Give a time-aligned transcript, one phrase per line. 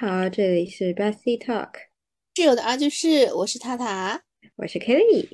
[0.00, 1.72] 好，这里是 Bessie Talk，
[2.34, 4.22] 室友的二居室，我是塔塔，
[4.56, 5.28] 我是 Kelly。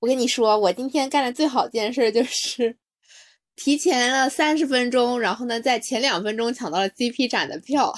[0.00, 2.76] 我跟你说，我今天干的最好一件事就是
[3.54, 7.94] 提前了三十分钟，然后呢，在前两分钟抢到了 CP 展的票。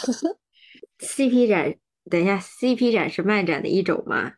[1.00, 1.74] CP 展，
[2.10, 4.34] 等一下，CP 展是漫展的一种吗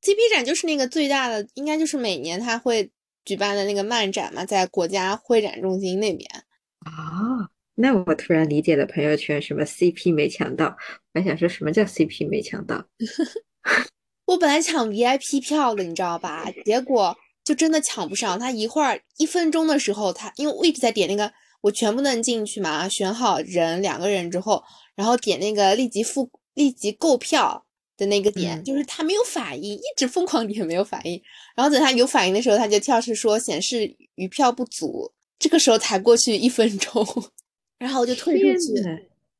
[0.00, 2.90] ？CP 展就是那个最大的，应该就是每年他会
[3.26, 6.26] 举办的那个漫展嘛，在国家会展中心那边。
[6.86, 10.76] 哦，那我突然理解了朋友圈什么 CP 没抢到，
[11.14, 12.84] 我还想说什么叫 CP 没抢到。
[14.26, 16.44] 我本来抢 VIP 票的，你知道吧？
[16.64, 18.38] 结果就真的抢不上。
[18.38, 24.62] 他一会儿一分钟的时候，他因为我一直在点那个，我全部能进去嘛，选好人两个人之后，
[24.94, 27.64] 然后点那个立即付、立即购票
[27.96, 31.20] 的那个点，嗯就是他没有反应，一直疯狂点没有反应。
[31.56, 35.10] 然后等他有反应的时候，他就跳示说显示余票不足。
[35.38, 37.02] 这个时候才过去一分钟，
[37.80, 38.74] 然后我就退出去，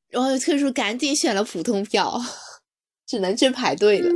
[0.09, 2.21] 然后就退出，赶紧选了普通票，
[3.07, 4.11] 只能去排队了。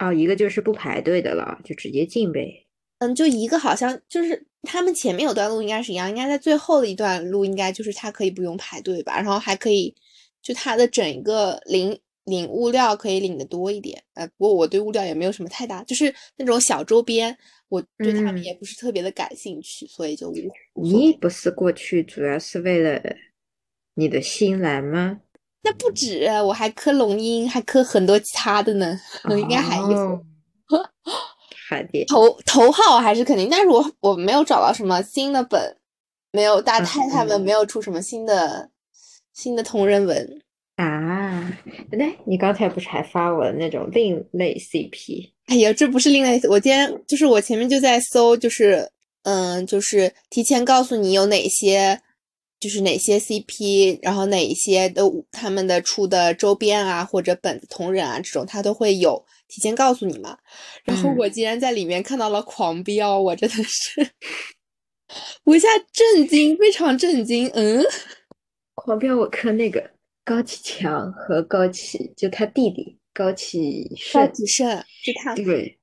[0.00, 2.66] 哦，一个就是不排队的了，就直接进呗。
[2.98, 9.94] 嗯，就一个好像就是他们前面有段路应该是一样，应该在最后的一段路应该就是它可以不用排队吧，然后还可以
[10.42, 14.02] 就它的整一个领领物料可以领的多一点。
[14.14, 17.36] 呃，不过我对物料也没有什么太大，就是那种小周边，
[17.68, 20.34] 我对他们嗯也不是特别的感兴趣，所以就无
[20.74, 21.12] 你。
[21.14, 23.00] 不是过去主要是为了
[23.94, 25.20] 你的新兰吗？
[25.64, 29.00] 那不止，我还磕龙樱，还磕很多其他的呢，
[29.30, 29.84] 我应该还有。
[29.84, 30.24] 哦
[31.68, 35.78] 好的，头头号还是肯定，但是我我没有找到什么新的本，
[36.30, 38.70] 没有大太太们嗯没有出什么新的
[39.32, 40.41] 新的同人文。
[40.76, 41.58] 啊，
[41.90, 45.30] 那你刚才不是还发我的那种另类 CP？
[45.46, 48.90] 哎呀，这不是另类，我今天就是我前面就在搜，就是
[49.24, 52.00] 嗯，就是提前告诉你有哪些，
[52.58, 60.38] 就是哪些 CP，然后哪一些的他们的出的周边啊或者本子同人啊这种，他都会有提前告诉你嘛。
[60.84, 64.08] 然后嗯我竟然在里面看到了狂飙，我真的是
[65.44, 67.84] 我一下震惊，非常震惊，嗯。
[68.74, 69.90] 狂飙我磕那个
[70.24, 75.78] 高启强和高启，就他弟弟高启高盛，启盛，就他，对，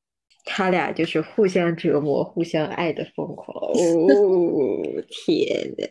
[0.46, 3.72] 他俩就是互相折磨、互相爱的疯狂。
[3.72, 3.76] 哦，
[5.10, 5.88] 天呐，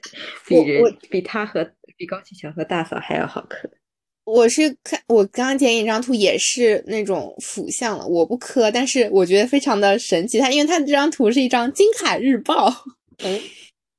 [0.46, 3.68] 比人比他和比高启强和大嫂还要好磕。
[4.24, 12.66] 我是看我刚刚剪一张图也是那种腐向了，我不磕，但是我觉得非常的神奇，他因为它这张图是一张金海日报，
[13.18, 13.40] 哎，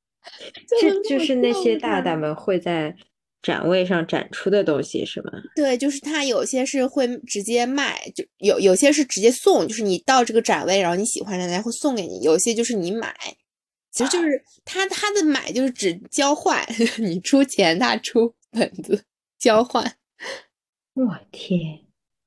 [0.80, 2.96] 这就是那些大大们会在
[3.42, 5.32] 展位上展出的东西，是吗？
[5.56, 13.16] 对，就是它有些是会直接卖，就有有些是直接送，就是你到这个展位，然后你喜欢人家会送给你；有些就是你买，
[13.92, 16.66] 其实就是他他的买就是只交换，
[17.00, 19.04] 你出钱，他出本子
[19.38, 19.96] 交换。
[20.94, 21.80] 我天，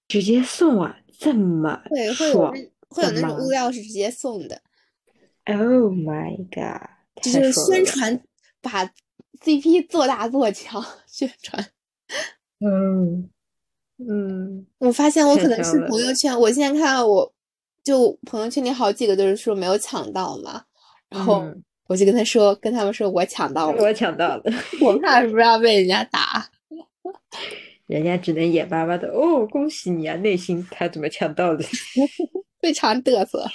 [0.09, 2.55] 直接送啊，这么对，会有
[2.89, 4.63] 会有那种物料是直接送的
[5.45, 6.89] ，？Oh my god！
[7.21, 8.19] 这就是宣传，
[8.63, 8.91] 把
[9.41, 11.71] CP 做大做强，宣传。
[12.61, 13.29] 嗯
[13.99, 17.33] 嗯，我发现我可能是朋友圈，我现在看到我
[17.85, 20.65] 就朋友圈里好几个都是说没有抢到嘛，
[21.09, 24.43] 然后嗯我就跟他说，跟他们说我抢到了，我抢到了，
[24.81, 26.49] 我怕是不是要被人家打。
[27.87, 30.17] 人家只能眼巴巴的哦，恭喜你啊！
[30.17, 31.65] 内心他怎么抢到的？
[32.61, 33.47] 非常嘚瑟。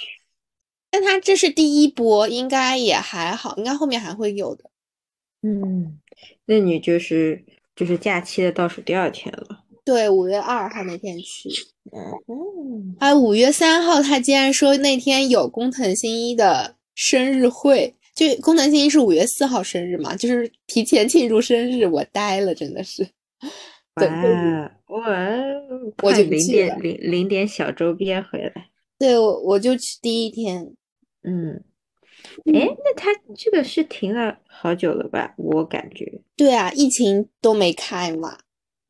[0.90, 4.70] 但他这是第一波，应该也还好，应该后面还会有的。
[5.42, 5.98] 嗯，
[6.46, 7.44] 那你就是
[7.76, 9.64] 就是假期的倒数第二天了。
[9.84, 11.48] 对，五月二号那天去，
[11.92, 23.08] 嗯，哎，五月三号他竟然说那天有工藤新一的生日会，就工藤新一是五月四号生日嘛，就是提前庆祝生日，我呆了，真的是。
[23.94, 25.02] 对哇哇，
[26.02, 26.76] 我快就去领点了。
[26.76, 28.68] 领领点小周边回来。
[28.98, 30.72] 对，我我就去第一天，
[31.22, 31.64] 嗯，
[32.52, 35.34] 哎，那他这个是停了好久了吧？
[35.36, 38.38] 我感觉，对啊，疫情都没开嘛，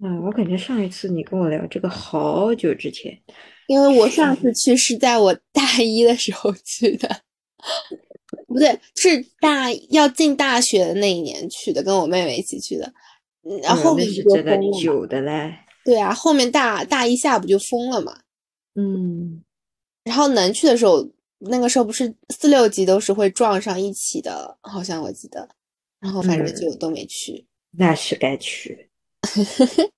[0.03, 3.19] 嗯，我感觉上一次你跟我聊这个好久之前。
[3.67, 7.07] 因为我上次去是在我大一的时候去的，
[8.49, 12.91] 不对，是大要进大学的那一年去的，跟我妹妹一起去的。
[13.77, 14.59] 后面就是真的？
[14.81, 15.55] 久的嘞。
[15.85, 18.21] 对啊，后面大大一下不就封了嘛？
[18.75, 19.43] 嗯，
[20.05, 21.07] 然后能去的时候，
[21.38, 25.49] 那个时候不是四六级都是会撞上一起的，好像我记得。
[26.00, 27.46] 然后反正嗯就都没去。
[27.73, 28.88] 那是该去。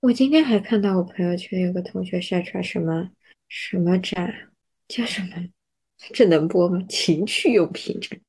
[0.00, 3.10] 我今天还看到我朋友圈有个同学晒出来什么
[3.48, 4.50] 什么展，
[4.88, 5.48] 叫什么？
[6.12, 6.84] 这能播吗？
[6.88, 8.20] 情趣用品展。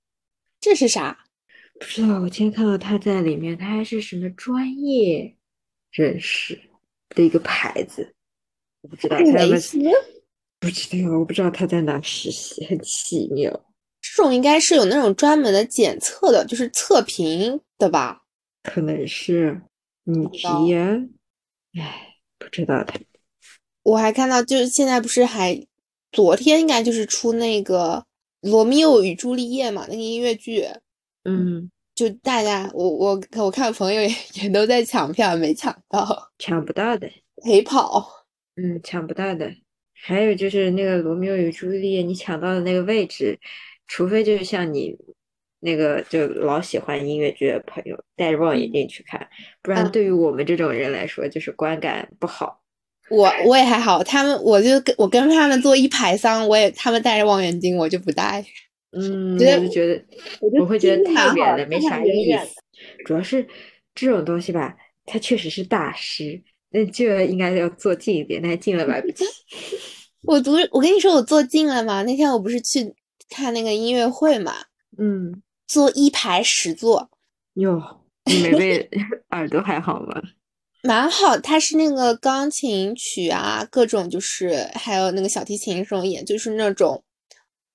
[0.62, 1.26] 这是啥？
[1.80, 5.36] 不知道，我今天看到他在里面，他还是什么专业
[5.92, 6.62] 人士
[7.10, 8.16] 的一个牌子，
[8.82, 9.78] 我不知道艾他有没有蕾丝
[10.60, 13.52] 不知道，我不知道他在哪实习，很奇妙。
[14.02, 18.22] 这种应该是有那种专门的检测的，就是测评的吧？
[18.64, 19.62] 可能是
[20.04, 21.00] 你知道提呀，
[21.80, 23.00] 唉，不知道他。
[23.84, 25.60] 我还看到，就是现在不是还
[26.12, 28.04] 昨天应该就是出那个
[28.50, 30.66] 《罗密欧与朱丽叶》嘛，那个音乐剧，
[31.24, 34.10] 嗯，就大家我我我看朋友也
[34.42, 37.08] 也都在抢票，没抢到，抢不到的，
[37.44, 38.26] 陪跑。
[38.56, 39.52] 嗯，抢不到的。
[40.08, 43.40] 还有就是那个《罗密欧与朱丽叶》，你抢到的那个位置，
[43.88, 44.96] 除非就是像你
[45.62, 49.28] 那个就老喜欢音乐剧的朋友戴着望远镜去看，
[49.64, 52.62] 不然嗯对于我们这种人来说，就是观感不好。
[53.10, 58.46] 我我也还好，他们我就跟我跟他们坐一排桑，我也他们戴着望远镜，我就不戴。
[58.92, 60.06] 嗯， 觉得我就觉得
[60.60, 62.56] 我会觉得太远了，没啥意思。
[63.06, 63.48] 主要是
[63.96, 64.76] 这种东西吧，
[65.06, 69.26] 它确实是大师，那就应该要坐近一点，但近了买不及。
[70.28, 72.96] 我读我跟你说我坐近了嘛，那天我不是去
[73.30, 74.54] 看那个音乐会嘛，
[74.98, 77.10] 嗯，坐一排十座，
[77.54, 78.90] 哟，你没被
[79.32, 80.22] 耳朵还好吗？
[80.82, 81.38] 蛮好。
[81.38, 87.04] 它是那个钢琴曲啊，各种就是还有那个小提琴这种演，就是那种，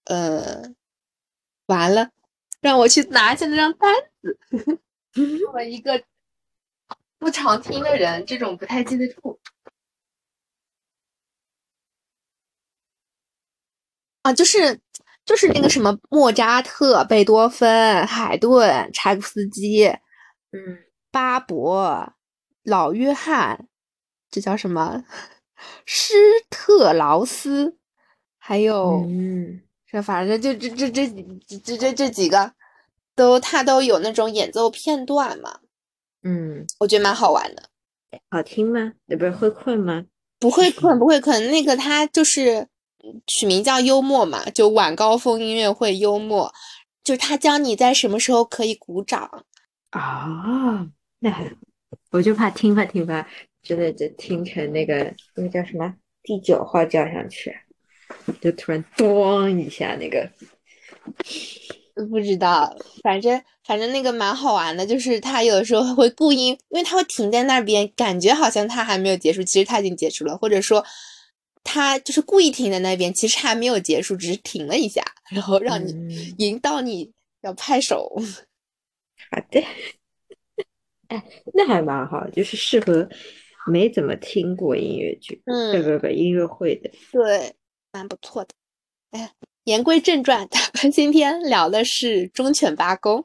[0.05, 0.63] 呃，
[1.67, 2.11] 完了，
[2.61, 3.93] 让我去拿一下那张单
[4.23, 4.39] 子。
[5.41, 6.01] 作为一个
[7.19, 9.39] 不常听的人，这种不太记得住。
[14.23, 14.81] 啊，就是
[15.25, 19.87] 就是那个什么莫扎特、贝多芬、海顿、柴可夫斯基、
[20.53, 20.79] 嗯，
[21.11, 22.13] 巴伯、
[22.63, 23.67] 老约翰，
[24.31, 25.05] 这叫什么？
[25.85, 26.15] 施
[26.49, 27.77] 特劳斯，
[28.39, 31.07] 还有嗯，这反正就这这这
[31.47, 32.53] 这这这这几个，
[33.15, 35.61] 都他都有那种演奏片段嘛，
[36.23, 37.69] 嗯，我觉得蛮好玩的。
[38.31, 38.95] 好听吗？
[39.09, 40.05] 呃，不是会困吗？
[40.39, 41.51] 不会困， 不会困。
[41.51, 42.69] 那个他就是嗯
[43.27, 46.53] 取名叫幽默嘛，就晚高峰音乐会幽默，
[47.03, 49.45] 就是他教你在什么时候可以鼓掌。
[49.91, 50.87] 啊，
[51.19, 51.51] 那还，
[52.11, 53.29] 我就怕听吧听吧，
[53.63, 57.55] 真的就听成那个那个叫什么第九号交响曲，
[58.41, 60.31] 就突然咚一下那个，
[62.09, 70.85] 不知道，反正反正那个蛮好玩的，就是他有的时候会故意，因为他会停在那边，感觉好像他还没有结束，其实他已经结束了，或者说
[71.63, 77.13] 他就是故意停在那边，其实还没有结束，只是停了一下，然后让你嗯引导你
[77.43, 78.13] 要拍手。
[79.31, 79.63] 好的，
[81.09, 81.25] 哎，
[81.55, 83.09] 那还蛮好，就是适合
[83.67, 87.55] 没怎么听过音乐剧，呃嗯，不不音乐会的，对，
[87.93, 88.55] 蛮不错的。
[89.11, 89.33] 哎，
[89.65, 93.21] 言归正传，咱们今天聊的是《忠犬八公》。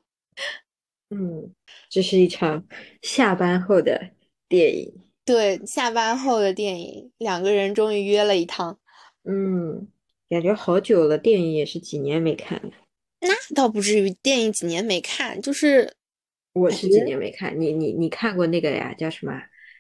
[1.10, 1.54] 嗯，
[1.90, 2.66] 这是一场
[3.02, 4.10] 下班后的
[4.50, 4.94] 电影，
[5.26, 8.78] 对，下班后的电影，两个人终于约了一趟。
[9.24, 9.88] 嗯，
[10.30, 12.72] 感觉好久了，电影也是几年没看了。
[13.22, 15.96] 那倒不至于，电影几年没看，就是
[16.54, 18.94] 我是几年没看，你你你看过那个呀？
[18.94, 19.34] 叫什么？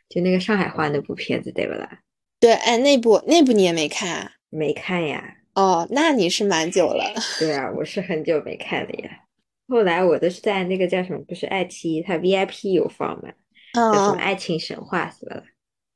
[0.09, 1.99] 就那个上海话那部片子对不啦？
[2.39, 4.31] 对，哎，那部那部你也没看啊？
[4.49, 5.37] 没看呀。
[5.53, 7.13] 哦，那你是蛮久了。
[7.39, 9.21] 对啊，我是很久没看了呀。
[9.67, 13.31] 后来我都是在那个叫什么，不是爱奇艺，它 VIP 有放嘛，
[13.75, 15.43] 叫什么《嗯，爱情神话》是吧？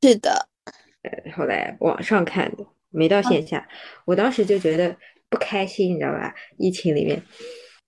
[0.01, 0.47] 对的，
[1.03, 3.67] 呃后来网上看的，没到线下。
[4.05, 4.95] 我当时就觉得
[5.29, 6.33] 不开心，你知道吧？
[6.57, 7.21] 疫情里面，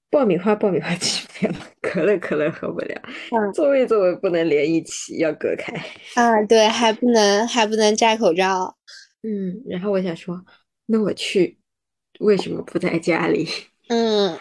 [0.09, 5.73] 爆米花爆米花吃不了，可乐可乐喝不了，嗯座位座位不能连一起，要隔开。
[6.15, 8.77] 啊，对，还不能还不能摘口罩。
[9.23, 10.43] 嗯，然后我想说，
[10.87, 11.59] 那我去，
[12.19, 13.47] 为什么不在家里？
[13.87, 14.37] 嗯，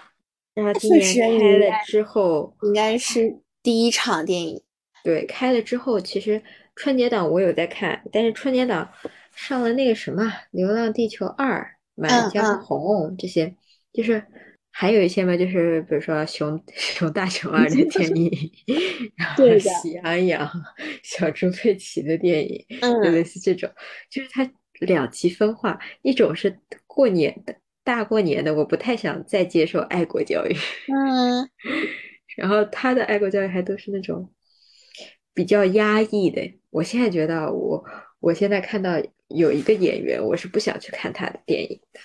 [0.54, 4.62] 然后今确年开了之后，应该是第一场电影。
[5.02, 6.42] 对，开了之后，其实
[6.76, 8.90] 春节档我有在看，但是春节档
[9.34, 11.58] 上了那个什么《流浪地球二》
[11.94, 13.54] 《满嗯江嗯红》这些，
[13.92, 14.22] 就是
[14.70, 18.52] 还有一些嘛，就是比如说熊 熊大熊二的电影，
[19.16, 20.50] 然后喜羊羊、
[21.02, 23.70] 小猪佩奇的电影，就嗯类似这种，
[24.10, 24.48] 就是它
[24.80, 27.54] 两极分化，一种是过年的
[27.84, 30.54] 大过年的，我不太想再接受爱国教育。
[30.86, 31.48] 嗯，
[32.36, 34.30] 然后他的爱国教育还都是那种
[35.40, 36.42] 比较压抑的。
[36.68, 37.82] 我现在觉得我，
[38.18, 42.00] 我现在看到有一个演员，我是不想去看他的电影的，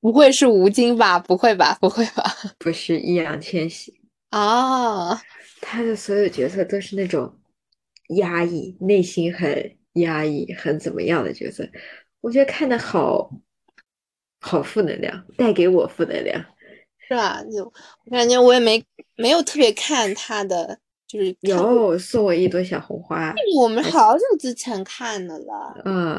[0.00, 1.20] 不会是吴京吧？
[1.20, 1.78] 不会吧？
[1.80, 2.24] 不会吧？
[2.58, 3.94] 不是易烊千玺，
[4.30, 5.14] 啊，
[5.60, 7.38] 他的所有角色都是那种
[8.16, 11.64] 压抑、内心很压抑、很怎么样的角色，
[12.22, 13.30] 我觉得看的好
[14.40, 16.44] 好负能量，带给我负能量。
[17.06, 17.40] 是吧？
[17.44, 17.64] 就
[18.06, 18.82] 我感觉我也没
[19.14, 20.80] 没有特别看他的，
[21.14, 26.16] 就是有送我一朵小红花，我们好久之前看的了，嗯，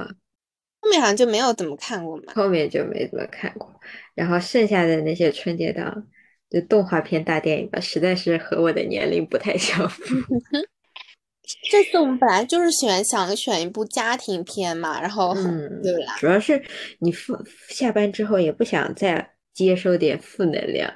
[0.79, 2.33] 后面好像就没有怎么看过嘛。
[2.33, 3.69] 后面就没怎么看过。
[4.13, 6.07] 然后剩下的那些春节档，
[6.49, 10.03] 就动画片大电影吧，实在是和我的年龄不太相符。
[11.69, 16.63] 这次我们本来就是选想选一部家庭片嘛，然后嗯，对啦，主要是
[16.99, 17.37] 你负
[17.67, 20.91] 下班之后也不想再接收点负能量。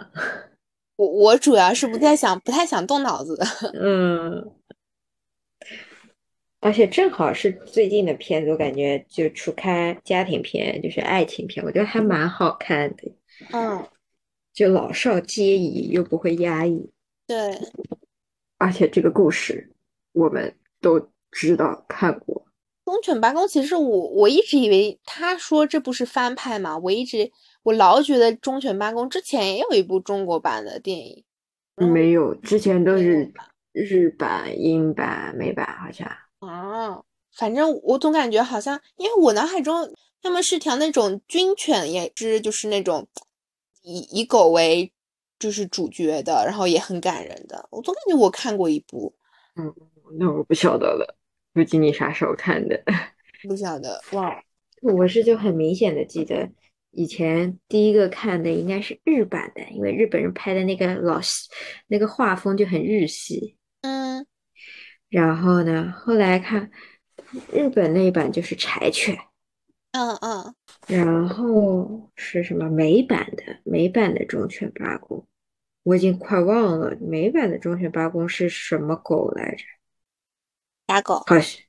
[1.00, 3.46] 我我主要是不太想不太想动脑子的。
[3.79, 4.51] 嗯，
[6.60, 13.15] 而且正好是最近的片子，我感觉就除开家庭片，就是爱情片，我觉得还蛮好看的，
[13.53, 13.88] 嗯，
[14.53, 16.91] 就老少皆宜，又不会压抑。
[17.25, 17.58] 对，
[18.58, 19.72] 而且这个故事
[20.12, 22.46] 我们都知道看过。
[22.84, 27.32] 忠犬八公其实我我一直以为他说这不是翻拍嘛，我一直
[27.63, 31.24] 我老觉得忠犬八公之前也有一部中国版的电影，
[31.75, 33.32] 嗯没有，之前都是
[33.74, 36.08] 日版、英版、美版，好像。
[36.39, 43.08] 啊，反正我总感觉好像，因为我脑海中他们是条那种军犬，也是就是那种
[43.82, 44.92] 以以狗为
[45.38, 47.68] 就是主角的，然后也很感人的。
[47.72, 49.13] 我总感觉我看过一部，
[49.56, 49.74] 嗯
[50.18, 51.18] 那我不晓得了，
[51.54, 52.82] 不记你啥时候看的。
[53.48, 54.42] 不晓得忘了。
[54.82, 56.50] 我是就很明显的记得，
[57.00, 61.48] 以前第一个看的应该是日版的，因为日本人拍的那个老西
[61.88, 63.56] 那个画风就很日系。
[63.79, 64.27] 嗯
[65.08, 66.70] 然后呢，后来看
[67.53, 69.18] 日本那一版就是柴犬，
[69.94, 70.53] 嗯嗯，
[70.88, 75.25] 然后是什么美版的美版的忠犬八公，
[75.84, 79.63] 我已经快忘了美版的忠犬八公是什么狗来着？
[80.86, 81.24] 打狗。
[81.25, 81.62] 好像，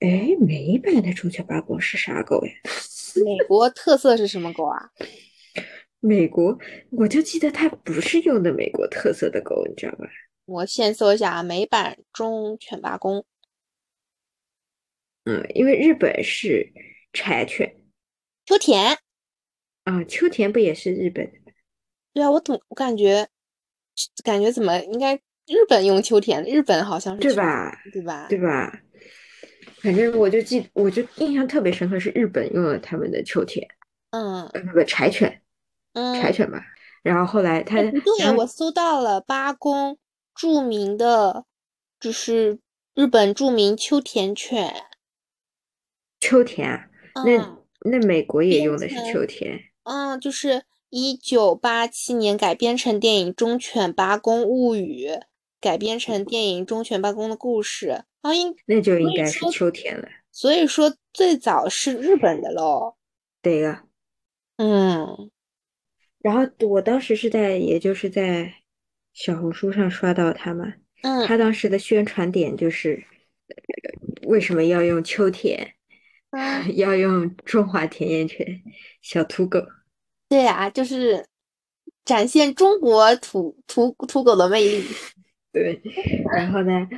[0.00, 2.52] 哎，美版的忠犬八公是啥狗呀？
[3.24, 4.90] 美国特色是什么狗啊？
[6.00, 6.56] 美国，
[6.92, 10.06] 我就记得它不是用的美国特色的狗，你知道吧？
[10.46, 13.24] 我先搜一下啊，美版中犬八公。
[15.24, 16.72] 嗯，因为日本是
[17.12, 17.76] 柴犬
[18.46, 18.96] 秋田。
[19.84, 21.52] 啊，秋田不也是日本的吗？
[22.14, 23.26] 对啊，我怎么我感觉
[24.22, 27.76] 感觉怎么应该日本用秋田，日本好像是对吧？
[27.92, 28.26] 对吧？
[28.28, 28.80] 对吧？
[29.80, 33.66] 反正我就记，我就印象特别深刻，是日本用了他们的秋田，
[34.10, 35.40] 嗯呃，不不，柴犬，
[35.92, 36.60] 嗯，柴犬吧。
[37.02, 39.98] 然后后来他，对呀，我搜到了八公
[40.34, 41.44] 著名的，
[42.00, 42.58] 就是
[42.94, 44.74] 日本著名秋田犬。
[46.18, 55.06] 秋田啊，那嗯那美国也用的是秋田，嗯，就是一九八七年改编成电影《忠犬八公物语》，
[55.60, 57.86] 改编成电影《忠犬八公的故事》。
[58.22, 60.08] 啊，应那就应该是秋田了。
[60.32, 62.96] 所以说最早是日本的喽。
[63.42, 63.84] 对呀。
[64.56, 65.30] 嗯
[66.20, 68.52] 然后我当时是在，也就是在
[69.14, 73.04] 小红书上刷到他嘛，嗯他当时的宣传点就是，
[73.46, 75.74] 呃为什么要用秋田，
[76.30, 78.62] 嗯， 要用中华田园犬
[79.00, 79.64] 小土狗？
[80.28, 81.24] 对啊，就是
[82.04, 84.84] 展现中国土土土狗的魅力。
[85.52, 85.80] 对，
[86.34, 86.88] 然后呢，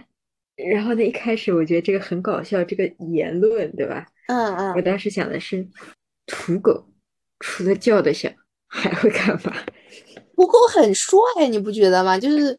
[0.69, 4.07] 然后呢，一开始我觉得这个很搞笑，这个言论，对吧？
[4.27, 5.67] 嗯嗯，我当时想的是，
[6.27, 6.87] 土狗
[7.41, 8.33] 除了叫的响，
[8.69, 9.53] 还会干嘛？
[10.37, 12.19] 土狗很帅，你不觉得吗？
[12.19, 12.59] 就是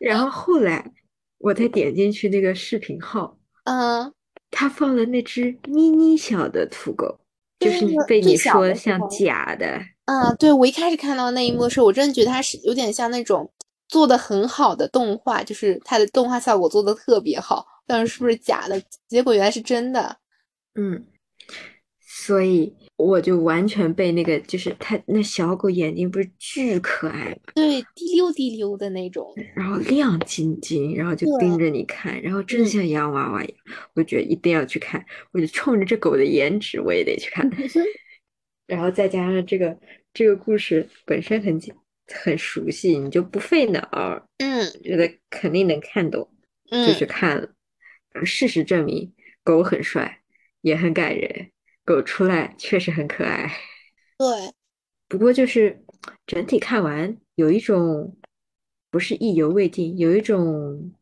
[0.00, 0.92] 然后后来
[1.38, 4.12] 我再点进去那个视频号，嗯，
[4.50, 7.18] 他放了那只咪咪小的土狗，
[7.58, 13.50] 就是被你说像假的，嗯，对，我一开始看到那一幕的时候，我真的觉得它是有点像那种
[13.88, 18.80] 做的很好的动画，就是它的动画效果做的特别好，但是是不是假的？
[19.08, 20.18] 结果原来是真的。
[20.74, 21.06] 嗯，
[22.00, 27.52] 所以我就完全被那个，就是它那小狗眼睛不是巨可爱吗？
[27.54, 29.34] 对，滴溜滴溜的那种。
[29.54, 33.56] 然后亮晶晶，然后就盯着你看，然后真嗯像洋娃娃一样，
[33.94, 37.50] 我觉得一定要去看，我就冲着这狗的颜值，我也得去看。
[38.68, 39.76] 然后再加上这个
[40.12, 41.74] 这个故事本身很简
[42.08, 46.28] 很熟悉，你就不费脑，嗯觉得肯定能看懂，
[46.70, 47.48] 就去嗯，看了。
[48.24, 49.12] 事实证明，
[49.44, 50.22] 狗很帅，
[50.62, 51.50] 也很感人，
[51.84, 53.50] 狗出来确实很可爱。
[54.16, 54.26] 对，
[55.08, 55.84] 不过就是
[56.26, 58.16] 整体看完有一种
[58.90, 60.92] 不是意犹未尽，有一种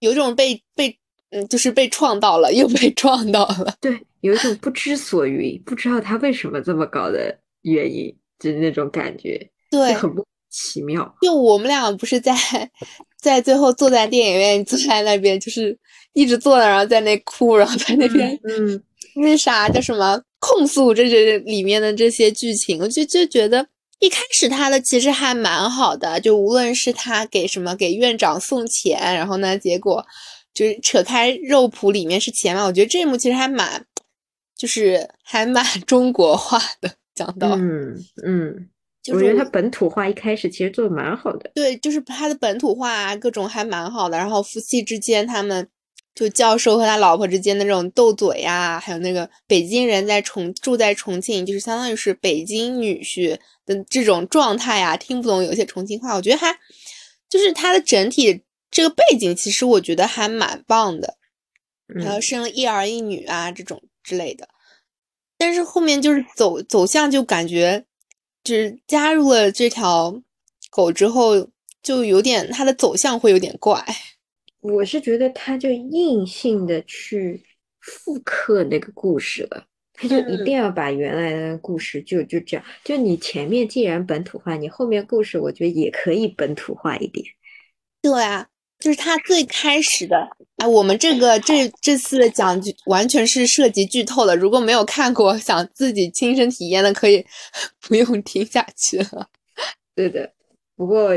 [0.00, 0.98] 有一种被被
[1.30, 3.76] 嗯，就是被撞到了，又被撞到了。
[3.80, 11.14] 对，有一种不知所云，不知道他为什么这么搞的原因，就是那种感觉，对，很莫名其妙。
[11.22, 12.34] 就我们俩不是在
[13.20, 15.76] 在最后坐在电影院，坐在那边，就是
[16.12, 18.82] 一直坐那，然后在那哭，然后在那边嗯，
[19.16, 23.66] 那啥叫什么控诉这这里面的这些剧情，我就就觉得
[23.98, 30.04] 一开始他的其实还蛮好的，就无论是他给什么给院长送钱，然后呢，结果
[30.54, 32.64] 就是扯开肉脯里面是钱嘛。
[32.64, 33.84] 我觉得这一幕其实还蛮，
[34.56, 38.68] 就是还蛮 中国化的，讲到嗯嗯，
[39.08, 41.50] 就是我觉得他本土化一开始其实做的蛮好的。
[41.54, 44.18] 对，就是他的本土化啊，各种还蛮好的。
[44.18, 45.66] 然后夫妻之间，他们
[46.14, 56.54] 就教授和他老婆之间的这种斗嘴呀，还有那个北京人在重住在重庆，就是相当于是北京女婿的这种状态啊，听不懂有些重庆话，我觉得还
[57.28, 61.16] 就是他的整体这个背景，其实我觉得还蛮棒的。
[61.86, 64.46] 然后嗯，生了一儿一女啊这种之类的，
[65.38, 67.86] 但是后面就是走走向就感觉，
[68.48, 70.22] 就是加入了这条
[70.70, 71.50] 狗之后，
[71.82, 73.84] 就有点它的走向会有点怪。
[74.60, 77.44] 我是觉得它就硬性的去
[77.80, 87.26] 复刻那个故事了，他就一嗯定要把原来的故事就就这样，就你前面既然本土化，你后面故事我觉得也可以本土化一点。
[88.00, 88.48] 对啊，
[88.78, 90.16] 就是他最开始的，
[90.58, 97.24] 哎，我们这个这这次的讲剧完全是涉及剧透的，如果没有看过， 想自己亲身体验的，可以
[97.80, 99.28] 不用听下去了。
[99.96, 100.32] 对的，
[100.76, 101.12] 不过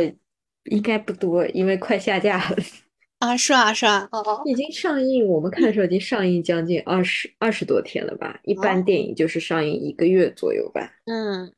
[0.65, 2.57] 应该不多，因为快下架了，
[3.19, 8.39] 啊，是啊，是啊，哦，已经上映，我们看的时候已经上映将近二十二十多天了吧？
[8.43, 10.91] 一般哦电影就是上映一个月左右吧。
[11.05, 11.53] 嗯，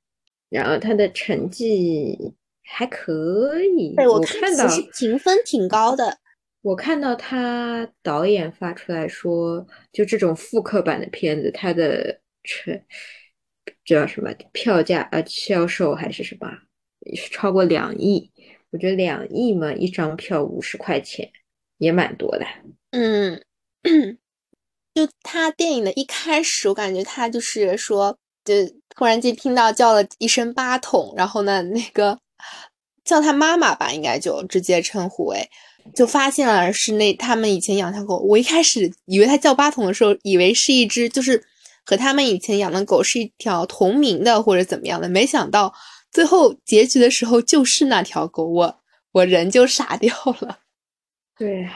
[0.50, 2.18] 然后它的成绩
[2.64, 6.18] 还可以，对，我我看到看其实评分挺高的。
[6.62, 12.82] 我看到他导演发出来说，就这种复刻版的片子，它的成
[13.84, 16.48] 叫什么票价呃销售还是什么，
[17.16, 18.32] 是超过两亿。
[18.72, 21.30] 我觉得两亿嘛，一张票五十块钱
[21.78, 22.46] 也蛮多的。
[22.92, 23.44] 嗯，
[24.96, 28.54] 就他电影的一开始，我感觉他就是说，就
[28.96, 32.18] 突然间听到叫了一声八筒，然后呢，那个
[33.04, 35.50] 叫他妈妈吧，应该就直接称呼为，
[35.94, 38.18] 就发现了是那他们以前养条狗。
[38.20, 41.44] 我一开始以为他叫八筒的时候，以为是一只就是
[41.86, 45.74] 和他们以前养的狗是一条同名的或者怎么样的，没想到
[46.12, 48.80] 最后结局的时候就是那条狗，我
[49.12, 50.60] 我人就傻掉了。
[51.38, 51.68] 对，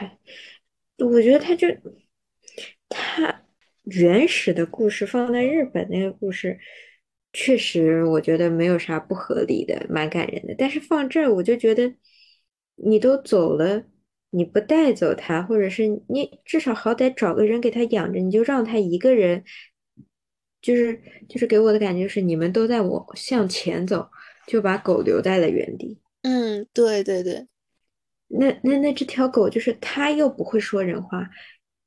[1.00, 1.68] 我觉得他就
[2.88, 3.42] 他
[3.84, 6.58] 原始的故事放在日本那个故事，
[7.34, 10.56] 确实我觉得没有啥不合理的，蛮感人的。
[10.58, 11.94] 但是放这儿，我就觉得
[12.76, 13.84] 你都走了，
[14.32, 19.44] 你不带走它，或者是你至少好歹找个人给它养着，你就让它一个人，
[20.62, 24.10] 就是就是给我的感觉是你们都在我向前走，
[24.48, 26.00] 就把狗留在了原地。
[26.24, 27.48] 嗯，对对对。
[28.30, 31.30] 那那那这条狗就是它又不会说人话，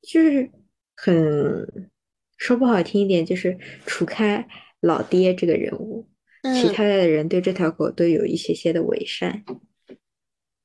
[0.00, 0.50] 就是
[0.96, 1.90] 很
[2.38, 4.46] 说不好听一点，就是除开
[4.80, 6.06] 老爹这个人物，
[6.42, 9.44] 其嗯，他的人对这条狗都有一些些的伪善。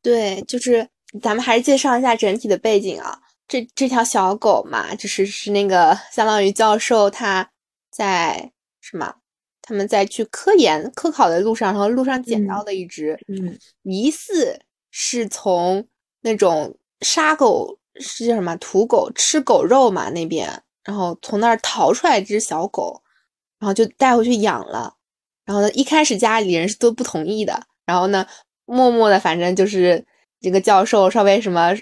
[0.02, 0.88] 对，就是
[1.22, 3.20] 咱们还是介绍一下整体的背景啊。
[3.48, 7.52] 这这条小狗嘛，就是是那个相当于教授他
[7.92, 8.52] 在
[8.82, 9.16] 什么？
[9.62, 14.60] 他们在去科研科考的路上，然后路上捡到嗯的一只，嗯疑似
[14.92, 15.88] 是从
[16.22, 23.02] 那种杀狗是叫什么土狗吃狗肉嘛那边，然后从那儿逃出来一只小狗，
[23.66, 24.94] 然后就带回去养了。
[25.44, 28.24] 然后呢，一开始家里人是都不同意的，然后呢，
[28.66, 30.06] 默默的，反正就是
[30.40, 31.76] 这个教授稍微什么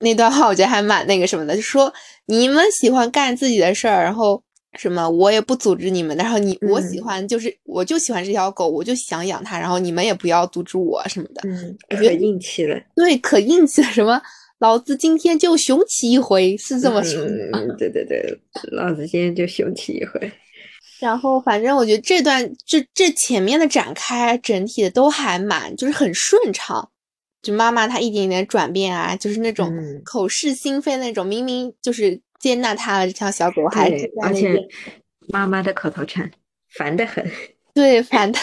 [0.00, 1.92] 那段话，我觉得还蛮那个什么的，就说
[2.26, 4.42] 你们喜欢干自己的事儿，然后
[4.78, 11.42] 什么我也不组织你们，然后你我喜嗯欢就是我就喜欢这条狗，我就想养它，然后你们也不要阻止我什么的。
[11.44, 12.76] 嗯，可硬气了。
[12.96, 14.20] 对，可硬气了，什么
[14.60, 17.24] 老子今天就雄起一回，是这么说
[17.76, 18.38] 对对对，
[18.70, 20.32] 老子今天就雄起一回。
[21.00, 26.90] 然后反正我觉得这段这这前面的展开整体的都还蛮就是很顺畅，
[27.42, 30.02] 就妈妈她一点点转变啊，就是那种嗯。
[30.04, 34.68] 口是心非那种，明明就是接纳她了这条小狗，还是，在那而且边
[35.28, 36.30] 妈妈的口头禅
[36.76, 37.24] 烦得很。
[37.72, 38.38] 对反的，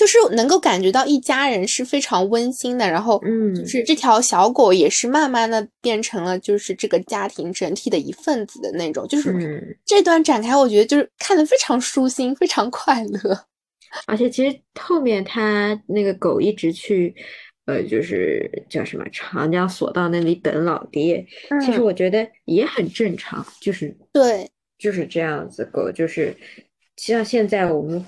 [0.00, 3.66] 就是能够感觉到一家人是非常温馨的，然后嗯就嗯。
[3.66, 13.44] 是这条小狗也是慢慢的变成了就是这个家庭整体的一份子的那种，就是嗯，这段展开，我觉得就是看得非常舒心，非常快乐。
[14.08, 17.14] 而且其实后面他那个狗一直去，
[17.66, 21.26] 呃，就是叫什么长江索道那里等老爹，
[21.60, 21.84] 其实嗯。
[21.84, 26.34] 我觉得也很正常，就是对，就是这样子，狗就是
[26.96, 28.02] 像现在我们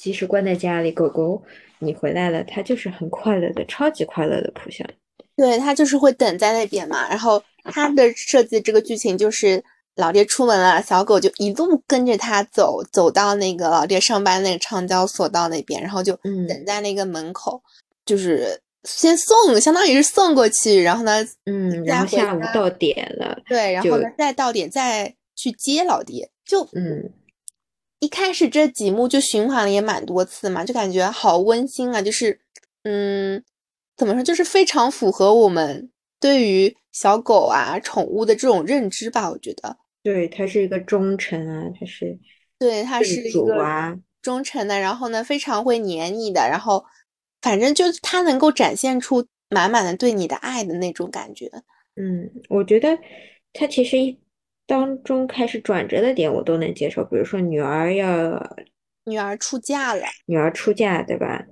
[0.00, 1.42] 即使关在家里，狗狗
[1.78, 4.94] 你回来了，它就是很快乐的，超级快乐的扑向你。
[5.36, 7.06] 对，它就是会等在那边嘛。
[7.10, 9.62] 然后它的设计这个剧情就是，
[9.96, 17.62] 老爹出门了，小狗就一路跟着他走，走到那个老爹上班那个长交所道那边，然后就嗯等在那个门口，
[18.06, 27.10] 就是先送，相当于是送过去，然后呢，嗯，然后下午到点了，对，然后呢再到点再去接老爹，就嗯
[28.00, 32.40] 一开始这几幕就循环了也蛮多次嘛，就感觉好温馨啊，就是
[32.82, 33.42] 嗯，
[33.96, 39.76] 怎么说，就是非常符合我们对于小狗啊宠物的这种认知吧，我觉得。
[40.02, 42.18] 对，它是一个忠诚啊，它是
[42.58, 46.82] 对，它是主一个啊，忠诚的，然后呢非常会黏你的，然后
[47.42, 51.50] 反正就是它能够展现出满满的对你的爱的那种感觉。
[51.96, 52.98] 嗯，我觉得
[53.52, 54.18] 它其实一
[54.70, 58.40] 当中开始转折的点我都能接受，比如说女儿要
[59.02, 61.44] 女儿出嫁了，女儿出嫁，对吧？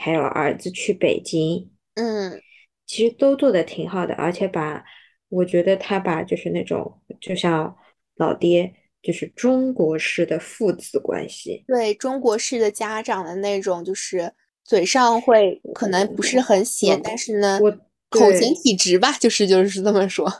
[0.00, 2.40] 还有儿子去北京，嗯，
[2.86, 4.82] 其实都做的挺好的，而且把
[5.28, 7.76] 我觉得他把就是那种就像
[8.16, 8.72] 老爹，
[9.02, 14.32] 就是中国式的父子关系，对中国式的家长的那种，就是
[14.64, 17.70] 嘴上会可能不是很显，但是呢，我
[18.08, 20.32] 口对型体直吧，就是就是这么说。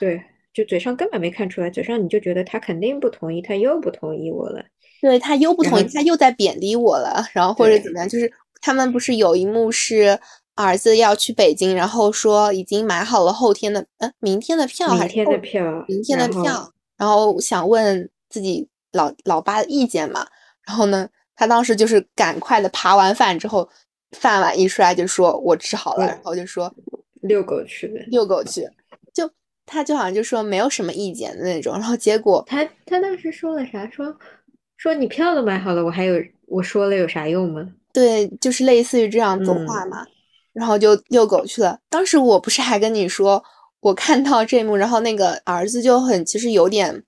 [0.00, 0.22] 对，
[0.56, 4.64] 就嘴上根本没看出来，嘴上你就觉得他肯定不同意，他又不同意我了。
[5.02, 8.08] 对他又不同意，他又在贬低我了，然后或者怎么样？
[8.08, 10.18] 就是他们不是有一幕是
[10.54, 20.26] 儿子要去北京，然后说已经买好了后天的呃明天的票还是明天的票，明天的然后票，然后想问自己老老爸的意见嘛。
[20.66, 23.68] 然后呢，他当时就是赶快的扒完饭之后，
[24.12, 26.74] 饭碗一摔就说我吃好了，嗯然后就说
[27.20, 28.00] 遛狗去的。
[28.06, 28.68] 遛狗去，就
[29.66, 33.86] 他就好像就说没有什么意见的那种，然后结果他他当时说了啥？
[33.90, 34.16] 说
[34.76, 36.14] 说你票都买好了，我还有
[36.46, 37.68] 我说了有啥用吗？
[37.92, 40.06] 对，就是类似于这样子话嗯嘛，
[40.52, 41.78] 然后就遛狗去了。
[41.88, 43.42] 当时我不是还跟你说，
[43.80, 47.02] 我看到这一幕，然后那个儿子就很其实有点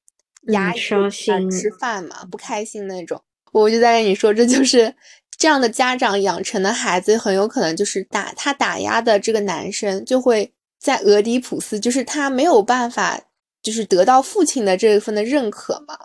[0.49, 3.21] 压嗯抑伤不想心吃饭嘛，不开心那种。
[3.53, 4.95] 我就在跟你说，这就是
[5.37, 13.21] 这样的家长养成的孩子，很有可能就是打他打压的这个男生，就会在俄狄浦斯，就是他没有办法，
[13.63, 15.99] 就是得到父亲的这一份的认可嘛。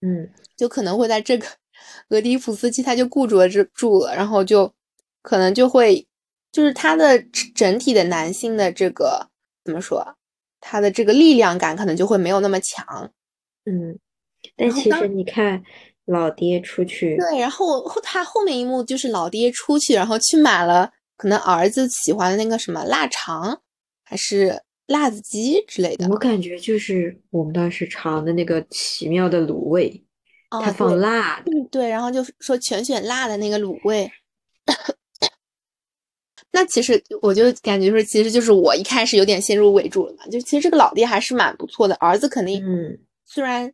[0.00, 1.46] 嗯，就可能会在这个
[2.10, 4.72] 俄狄浦斯期他就固着住住了，然后就
[5.22, 6.06] 可能就会
[6.52, 7.18] 就是他的
[7.54, 9.28] 整体的男性的这个
[9.64, 10.16] 怎么说，
[10.60, 13.10] 他的这个力量感可能就会没有那么强。
[13.64, 13.98] 嗯，
[14.56, 15.62] 但其实你看
[16.06, 23.60] 老爹出去，对，然后后他后面一幕就是老爹出去，然后去买了可能儿子喜欢的那个什么腊肠，
[24.08, 26.08] 还是辣子鸡之类的。
[26.08, 30.02] 我感觉就是我们当时尝的那个奇妙的卤味，
[30.50, 34.10] 哦，它放辣对，然后就说全选辣的那个卤味。
[36.50, 40.26] 那其实我就感觉说，其实就是我一开始有点先入为主了嘛。
[40.28, 43.70] 就其实这个老爹还是蛮不错的，儿子肯定嗯，虽然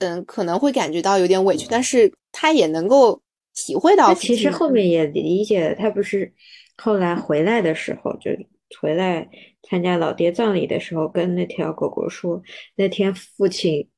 [0.00, 3.22] 嗯可能会感觉到有点委屈，但是他也能够
[3.54, 6.32] 体会到其实后面也理解了，他不是
[6.76, 8.32] 后来回来的时候，就
[8.80, 9.28] 回来
[9.68, 12.42] 参加老爹葬礼的时候，跟那条狗狗说，
[12.76, 13.88] 那天父亲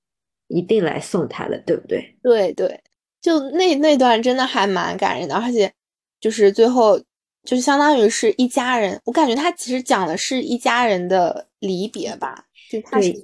[0.48, 2.16] 一定来送他的，对不对？
[2.22, 2.80] 对对，
[3.20, 5.72] 就那那段真的还蛮感人的，而且
[6.20, 6.98] 就是最后
[7.44, 13.22] 就是相当于是一家人，我感觉他其实讲的是一家人的离别吧，就他是对，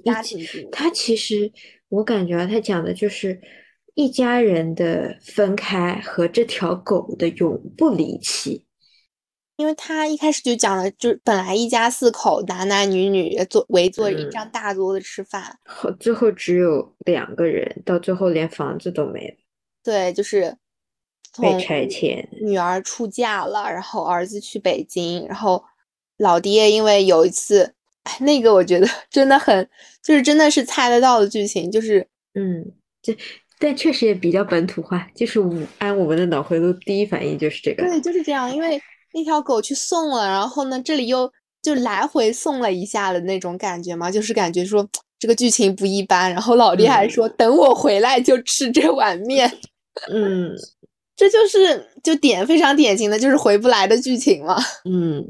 [0.71, 1.51] 他其实
[1.89, 3.39] 我感觉啊，他讲的就是
[3.95, 8.63] 一家人的分开和这条狗的永不离弃。
[9.57, 19.35] 因为他一开始就讲了，就是本来一家四口，男男女女坐围坐一嗯张大桌子吃饭，后最后只有两个人，到最后连房子都没了，
[19.83, 20.55] 对，就是
[21.41, 22.29] 被拆迁。
[22.41, 25.63] 女儿出嫁了，然后儿子去北京，然后
[26.17, 29.67] 老爹因为有一次，哎，那个我觉得 真的很，
[30.03, 32.63] 就是真的是猜得到的剧情，就是嗯，
[33.01, 33.17] 这
[33.57, 37.83] 但确实也比较本土化，就是我按我们的脑回路，第一反应就是这个。
[37.83, 38.79] 对，就是这样，因为
[39.17, 47.09] 那条狗去送了，然后呢，这里又就来回送了一下的那种感觉嘛，就是感觉说这个剧情不一般，然后老爹还嗯。
[47.09, 49.51] 说、等我回来就吃这碗面，
[50.11, 50.55] 嗯。
[51.17, 54.55] 这就是就典非常典型的就是回不来的剧情嘛。
[54.85, 55.25] 嗯，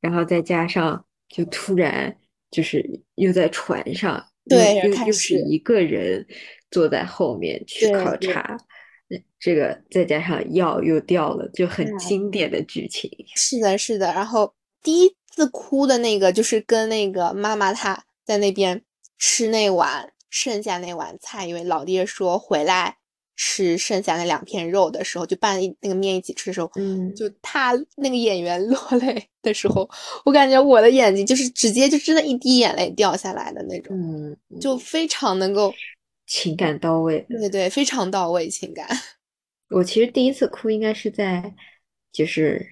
[0.00, 2.12] 然后再加上就突然
[2.50, 6.26] 就是又在船上，对又又是一个人
[6.72, 8.58] 坐在后面去考察，那
[9.38, 13.10] 这个再加上药又掉了，就很嗯经典的剧情。
[13.34, 14.12] 是的，是的。
[14.12, 18.82] 然后第一次哭的那个，就是跟那个妈妈她在那边
[19.18, 22.96] 吃那碗剩下那碗菜，因为老爹说回来
[23.36, 29.88] 吃剩下那两片肉的时候，就拌一那个面一起吃的时候，嗯，就他那个演员落泪的时候，
[30.24, 35.72] 我感觉我的眼睛就是直接就真的一滴眼泪掉下来的那种，嗯，就非常能够
[36.30, 37.26] 情感到位。
[37.28, 38.88] 对对，非常到位情感。
[39.74, 41.52] 我其实第一次哭应该是在，
[42.12, 42.64] 就是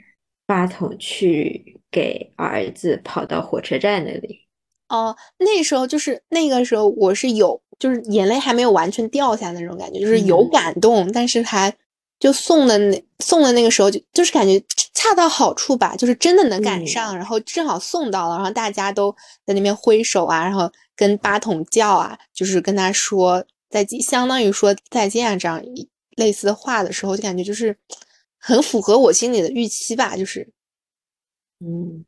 [0.46, 4.46] 八筒去给儿子跑到火车站那里。
[4.88, 11.76] 哦，那时候就是那个时候，我是有，就是眼泪还没有完全掉下那种感觉，就是有感动，但是还
[12.18, 14.60] 就送的那送的那个时候就就是感觉
[14.94, 19.14] 恰到好处吧，就是真的能赶上，然后正好送到了，然后大家都
[19.46, 25.62] 在那边挥手啊，然后跟八筒叫啊，就是跟他说再见，相当于说再见啊这样
[26.16, 27.76] 类似的话的时候，就感觉就是
[28.38, 30.48] 很符合我心里的预期吧，就是
[31.60, 32.04] 嗯。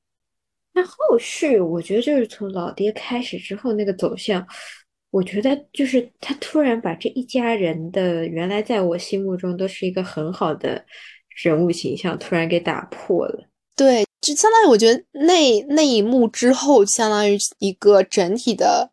[0.72, 4.46] 那后续我觉得就是从老爹开始之后那个走向，
[5.10, 10.84] 我觉得就是他突然把这一家人的原来在我心目中都是一个很好的
[11.42, 13.48] 人物形象突然给打破了。
[13.76, 18.90] 对，就相当于我觉得那那一幕之后，相当于一个整体的，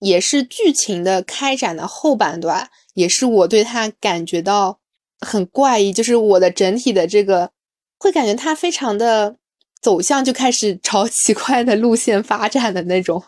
[0.00, 4.80] 也是剧情的开展的后半段，也是我对他感觉到
[5.20, 7.50] 很怪异，就是我的整体的这个
[7.98, 9.36] 会感觉他非常的。
[9.82, 13.22] 走向就开始 朝奇怪的路线发展的那种，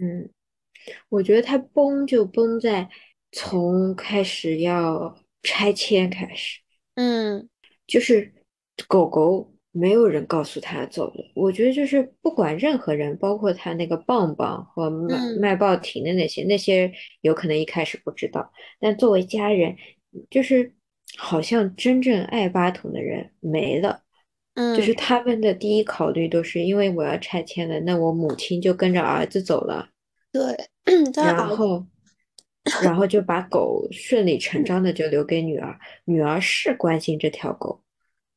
[0.00, 0.28] 嗯，
[1.08, 2.88] 我觉得它崩就崩在
[3.32, 6.60] 从开始要拆迁开始，
[6.94, 7.48] 嗯，
[7.86, 8.32] 就是
[8.88, 16.92] 狗狗没有人告诉他走了，我觉得就是不管任何人，包括他那个棒棒和卖卖报亭的那些，那些
[17.22, 19.76] 有可能一开始不知道，但作为家人，
[20.30, 20.72] 就是
[21.16, 24.02] 好像真正爱八筒的人没了。
[24.54, 29.88] 嗯，就是他们的第一考虑都是因为我要拆迁了，那我母亲就跟着儿子走了。
[30.34, 30.68] 对，
[31.14, 31.86] 然后，
[32.82, 35.78] 然后就把狗顺理成章的就留给女儿。
[36.06, 37.80] 女儿是关心这条狗，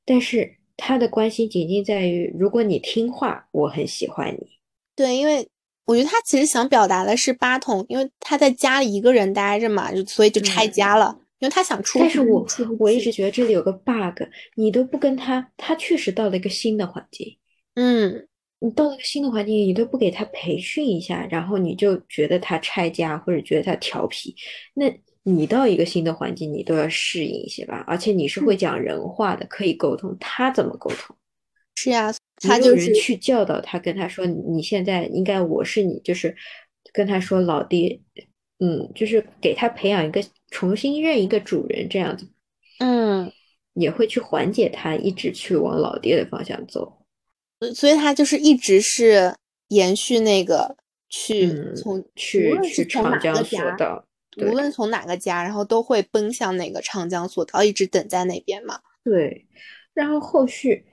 [0.06, 4.60] 但是她的关心仅仅在于，如果你听话，我很喜欢你。
[4.96, 5.50] 对，因为
[5.86, 11.18] 我觉得他其实想表达的是八筒，因为他在家里一个人待着嘛，就所以就拆家了。
[11.40, 12.46] 因为他想出，但是我
[12.80, 14.24] 我一直觉得这里有个 bug，
[14.56, 17.38] 你都不跟他，他确实到了一个新的环境，
[17.76, 18.28] 嗯，
[18.60, 24.36] 你到了一个新的环境，你都不给他培训一下，然后你就觉得他拆家或者觉得他调皮，
[24.74, 24.86] 那
[25.24, 31.16] 你到一个新的环境，你都要适应一些吧，而且你是会讲人话的，可以沟通，他怎么沟通？
[31.76, 36.36] 是呀，他就是去教导他，跟他说你现在应该我是你，就是
[36.92, 38.00] 跟他说老爹，
[38.60, 40.24] 嗯，就是给他培养一个。
[40.50, 42.26] 重新认一个主人这样子，
[42.80, 43.30] 嗯，
[43.74, 47.00] 也会去缓解他一直去往老爹的方向走，
[47.74, 49.36] 所以他就是一直是
[49.70, 50.76] 延续那个
[51.10, 54.06] 去从去去长江索道，
[54.38, 58.80] 无论从哪个家，然后都会奔向那个长江索道，一直等在那边嘛。
[59.04, 59.46] 对，
[59.94, 60.86] 然后后续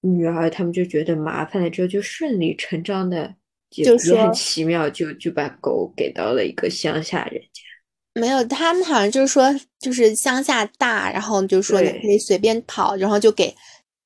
[0.00, 3.34] 女儿他们就觉得麻烦了之后，就顺理成章的
[3.70, 7.62] 就也很奇妙，就就把狗给到了一个乡下人家。
[8.14, 13.54] 没有，他们好像就是说，就是乡下大，然后就说你可以随便跑，然后就给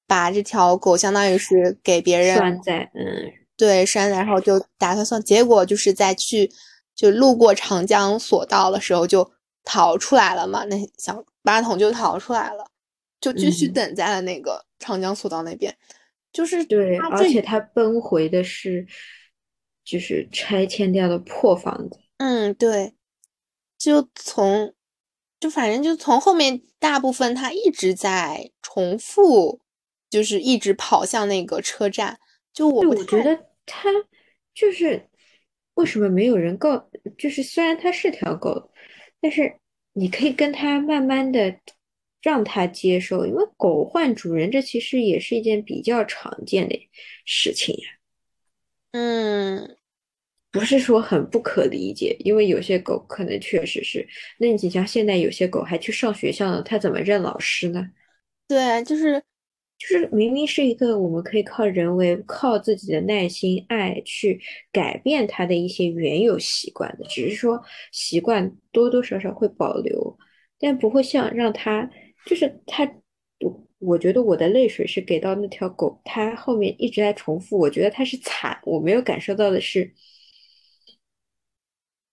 [0.06, 5.20] 把这条狗相当于是给别人拴在，嗯，对，拴在，然后就打算送。
[5.22, 6.50] 结果就是在去
[6.94, 9.32] 就路过长江索道的时候就
[9.64, 12.70] 逃出来了嘛，那小八桶就逃出来了，
[13.20, 15.76] 就继续等在了那个长江索道那边。
[16.32, 18.86] 就是对，而且他奔回的是
[19.84, 22.00] 就是拆迁掉的破房子。
[22.18, 22.94] 嗯，对。
[23.76, 24.72] 就从，
[25.38, 29.60] 就反正就从后面大部分他一直在重复，
[30.14, 32.16] 就是一直跑向那个车站。
[32.52, 33.90] 就我我觉得他
[34.54, 35.08] 就是
[35.74, 36.88] 为什么没有人告？
[37.18, 38.70] 就是虽然它是条狗，
[39.20, 39.56] 但是
[39.92, 41.56] 你可以跟他慢慢的
[42.22, 46.78] 让它接受，因为狗换主人这其实也是一件比较常见的
[47.24, 47.88] 事情呀。
[48.92, 49.76] 嗯。
[50.52, 54.06] 不是说很不可理解，因为有些狗可能确实是。
[54.38, 57.84] 那你像现在有些狗还去上学校呢，它怎么认老师呢？
[58.46, 59.20] 对，就是
[59.90, 64.40] 就是明明是一个我们可以靠人为、靠自己的耐心、爱去
[64.72, 70.16] 改变它的一些原有习惯的，只是说习惯多多少少会保留，
[70.58, 71.88] 但不会像让它
[72.26, 72.84] 就是他。
[73.40, 79.92] 我我觉得我的泪水是给到那条狗，它后面一直在重复，我觉得它是惨，我没有感受到的是。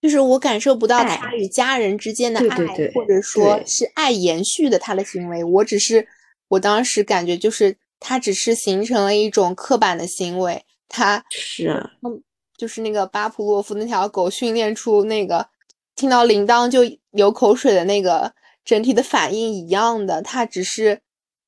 [0.02, 2.58] 就是我感受不到他与家人之间的爱，
[2.96, 5.44] 或者说是爱延续的他的行为。
[5.44, 6.08] 我只是
[6.52, 10.64] 我当时感觉就是它只是形成了一种刻板的行为。
[10.88, 12.22] 它是，嗯，
[12.58, 15.48] 就是那个巴甫洛夫那条狗训练出那个
[15.96, 18.34] 听到铃铛就流口水的那个
[18.66, 20.22] 整体的反应一样的。
[20.22, 21.02] 它只是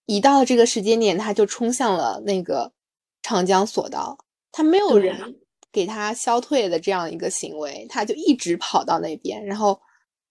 [0.05, 2.71] 一到这个时间点，它就冲向了那个
[3.21, 4.17] 长江索道。
[4.51, 5.39] 它没有人。
[5.73, 9.81] 给它消退的这样一个行为，它就一直跑到那边，然后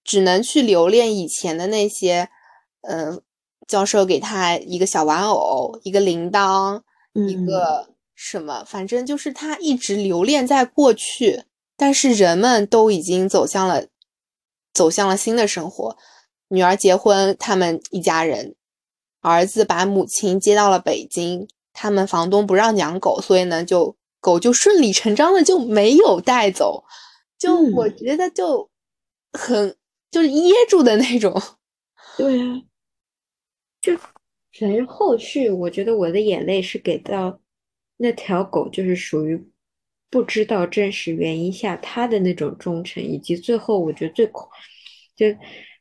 [0.04, 2.28] 只能去留恋以前的那些，
[2.82, 3.20] 嗯，
[3.66, 6.80] 教授给他一个小玩偶，一个铃铛，
[7.14, 11.44] 一个什么，反正就是他一直留恋在过去。
[11.76, 13.86] 但是人们都已经走向了，
[14.72, 15.96] 走向了新的生活。
[16.48, 18.54] 女儿结婚，他们一家人，
[19.20, 21.48] 儿子把母亲接到了北京。
[21.72, 26.84] 他们房东不让养狗，所以呢，就狗就顺理成章的就没有带走。
[27.38, 28.68] 就我觉得就
[29.32, 29.74] 很
[30.10, 31.42] 就是噎住的那种。
[32.18, 32.60] 对啊，
[33.82, 33.94] 就
[34.58, 37.38] 反正后续，我觉得我的眼泪是给到
[37.98, 39.46] 那条狗，就是属于
[40.08, 44.48] 不知道真实原因下他的那种忠诚，以及最后我觉得最恐
[45.14, 45.26] 就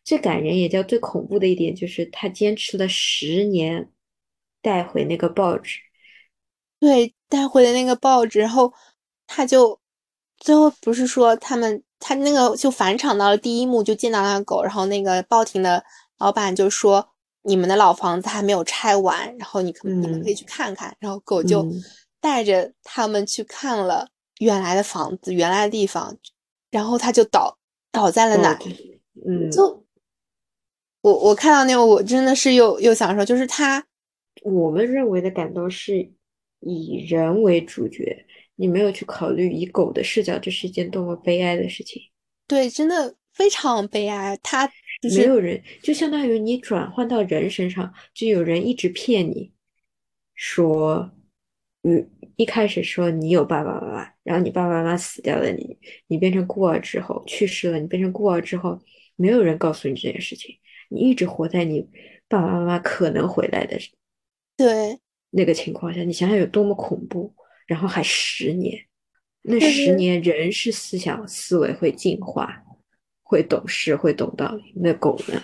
[0.04, 3.90] 最感人也叫最恐怖的一点，就是他坚持了十年。
[4.64, 5.80] 带回那个报纸，
[6.80, 8.72] 对，带回的那个报纸，然后
[9.26, 9.82] 他就
[10.38, 15.84] 最后不是说他们他那个就返场到了第一幕就见到那个狗，然后那个报亭的
[16.20, 17.11] 老板就说
[17.44, 21.66] 你们的老房子还没有拆完，然后你可你们可以去看看，然后狗就
[22.20, 24.08] 带着他们去看了
[24.40, 26.18] 原来的房子，原来的地方，
[26.70, 27.58] 然后他就倒
[27.92, 28.60] 倒在了哪，
[29.28, 29.84] 嗯，就
[31.02, 33.84] 我我看到那个我真的是又又想说，就是他。
[34.44, 36.12] 我们认为的感动是
[36.62, 38.26] 以人为主角，
[38.56, 42.02] 你没有去考虑以狗的视角，这是一件多么悲哀的事情。
[42.48, 44.40] 对，真的非常悲哀。
[45.02, 49.52] 他没有人，就相当于你转换到人身上，就有人一直骗你，
[50.36, 51.12] 说，
[51.84, 58.80] 嗯一开始说你有爸爸妈妈，然后你爸爸妈妈死掉了，你你变成孤儿之后去世了，你变成孤儿之后，
[59.16, 60.56] 没有人告诉你这件事情，
[60.90, 61.88] 你一直活在你
[62.28, 63.78] 爸爸妈妈可能回来的。
[64.58, 65.00] 对
[65.32, 67.34] 那个情况下，你想想有多么恐怖，
[67.68, 68.80] 然后还十年，
[69.44, 72.64] 那十年人是思想思维会进化，
[73.32, 74.74] 会懂事，会懂道理。
[74.76, 75.42] 那狗呢？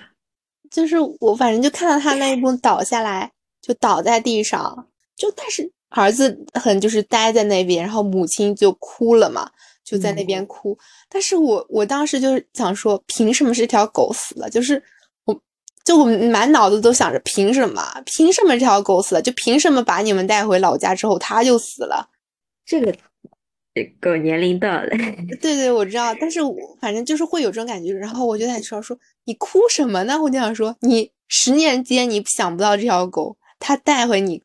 [0.70, 9.50] 就是我反正就看到他那一幕倒下来，就倒在地上，就但是儿子很就是待在那边，然后母亲就哭了嘛，
[9.86, 10.78] 就在那边哭。
[11.08, 14.50] 但是我我当时就是想说，凭什么是条狗死了？
[14.50, 14.84] 就是
[15.24, 15.42] 我。
[15.86, 17.82] 就我满脑子都想着，凭什么？
[18.06, 19.22] 凭什么这条狗死了？
[19.22, 22.10] 就凭什么把你们带回老家之后，它就死了？
[22.66, 22.94] 这个
[24.00, 24.90] 狗年龄到了。
[25.42, 27.94] 对对，我知道，但是我反正就是会有这种感觉。
[27.94, 30.22] 然后我就在说说，你哭什么呢？
[30.22, 34.42] 我就想说，你十年间你想不到这条狗，它带回你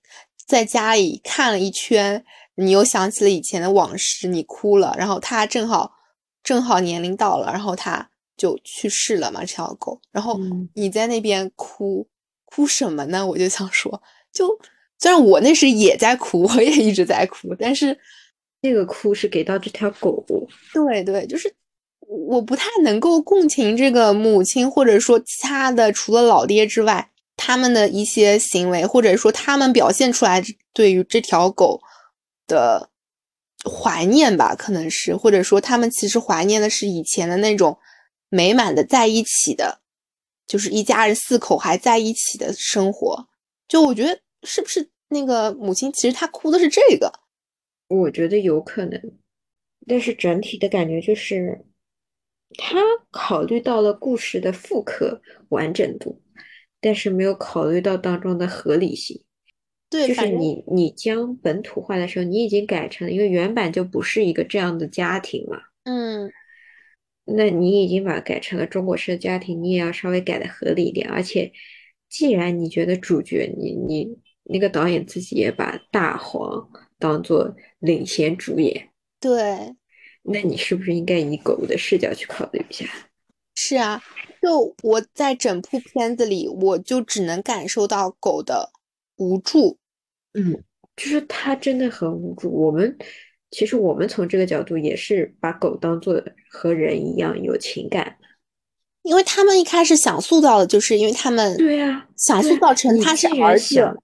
[0.47, 2.25] 在家里看了一圈，
[2.57, 4.95] 你又想起了以前的往事，你哭了。
[4.99, 5.93] 然后它正好
[6.43, 8.09] 正好年龄到了，然后它。
[8.35, 10.01] 就去世了嘛，这条狗。
[10.11, 10.41] 然后
[10.75, 12.05] 你在那边哭，
[12.47, 13.25] 哭什么呢？
[13.25, 14.49] 我就想说，就
[14.99, 17.97] 虽然我那时也在哭，我也一直在哭，但是
[18.63, 20.25] 那个哭是给到这条狗。
[20.73, 21.55] 对对，就是
[22.01, 31.83] 我不太能够共情这个母亲，或者说其他的除了老爹之外，他们的一些行为，或者说他们表现出来对于这条狗
[32.47, 32.89] 的
[33.71, 37.77] 怀念吧，可能是，或者说他们其实怀念的是以前的那种。
[38.35, 39.81] 美满的在一起的，
[40.47, 43.29] 就是一家人四口还在一起的生活。
[43.69, 47.13] 就我觉得，是不是那个母亲，其实她哭的是这个？
[48.01, 49.01] 我觉得有可能，
[49.87, 51.65] 但是整体的感觉就是，
[52.57, 52.79] 他
[53.11, 56.23] 考虑到了故事的复刻完整度，
[56.81, 59.23] 但是没有考虑到当中的合理性。
[59.91, 65.59] 对，就是你你将本土化的时候，你已经改成了，因为原版就不是一个这样的家庭嘛。
[65.85, 66.33] 嗯。
[67.25, 71.09] 那你已经把它改成了中国式的家庭，你也要稍微改的合理一点。
[71.09, 71.53] 而且，
[72.09, 74.09] 既然你觉得主角，你你
[74.43, 76.69] 那个导演自己也把大黄
[77.03, 78.89] 当做领衔主演，
[79.21, 79.75] 对，
[80.23, 82.87] 那你是不是应该以狗的视角去考虑一下？
[83.55, 84.01] 是啊，
[84.41, 88.71] 就我在整部片子里，我就只能感受到狗的
[89.17, 89.77] 无助。
[90.35, 90.63] 嗯，
[90.97, 92.49] 就是它真的很无助。
[92.49, 92.97] 我们。
[93.55, 98.17] 其实我们从这个角度也是把狗当做和人一样有情感，
[99.03, 103.95] 因为他们一开始想塑造的就是因为他们对啊，想塑造成他是儿子，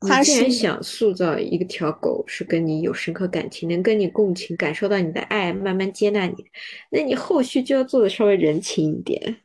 [0.00, 6.34] 他是想塑造一个条狗是跟你有深刻感情，能跟你共情，感受到你的爱，慢慢接纳你，
[6.90, 9.36] 那你后续就要做的稍微人情一点。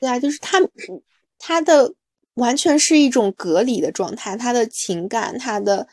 [0.00, 0.58] 对啊，就是他
[1.38, 1.94] 他的
[2.34, 5.86] 完全是一种隔离的状态，他的情感，他的。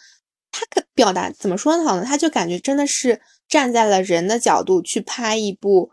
[0.56, 2.06] 他可表达怎么说好呢？
[2.06, 5.90] 他就感觉真的是站在了人的角度去拍一部，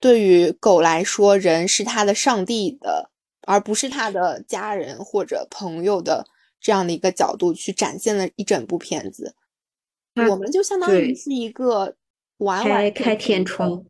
[0.00, 3.10] 对于狗来说，人是他的上帝的，
[3.42, 6.24] 而不是他的家人或者朋友的
[6.68, 9.34] 这样的一个角度去展现了一整部片子。
[10.28, 11.96] 我们就相当于是一个
[12.36, 13.82] 完完开天窗，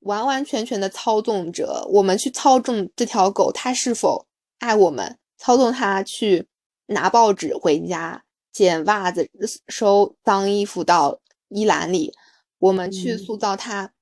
[0.00, 1.88] 完完全全的操纵者。
[1.90, 4.26] 我们去操纵这条狗，它是否
[4.58, 6.46] 爱我们，操纵它去
[6.88, 8.22] 拿报纸回家、
[8.52, 9.30] 捡袜子、
[9.68, 11.18] 收脏衣服到
[11.48, 12.12] 衣篮里，
[12.58, 13.94] 我们去塑造它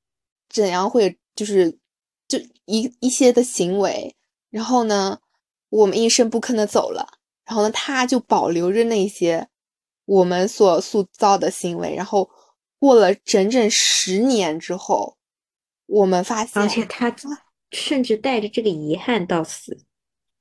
[0.48, 1.78] 怎样会就是
[2.26, 4.16] 就一一些的行为，
[4.50, 5.20] 然后呢，
[5.68, 7.15] 我们一声不吭的走了，
[7.46, 9.48] 然后呢，他就保留着那些
[10.04, 12.28] 我们所塑造的行为，然后
[12.78, 15.16] 过了整整十年之后。
[15.88, 17.14] 我们发现，而且他
[17.70, 19.78] 甚至带着这个遗憾到死。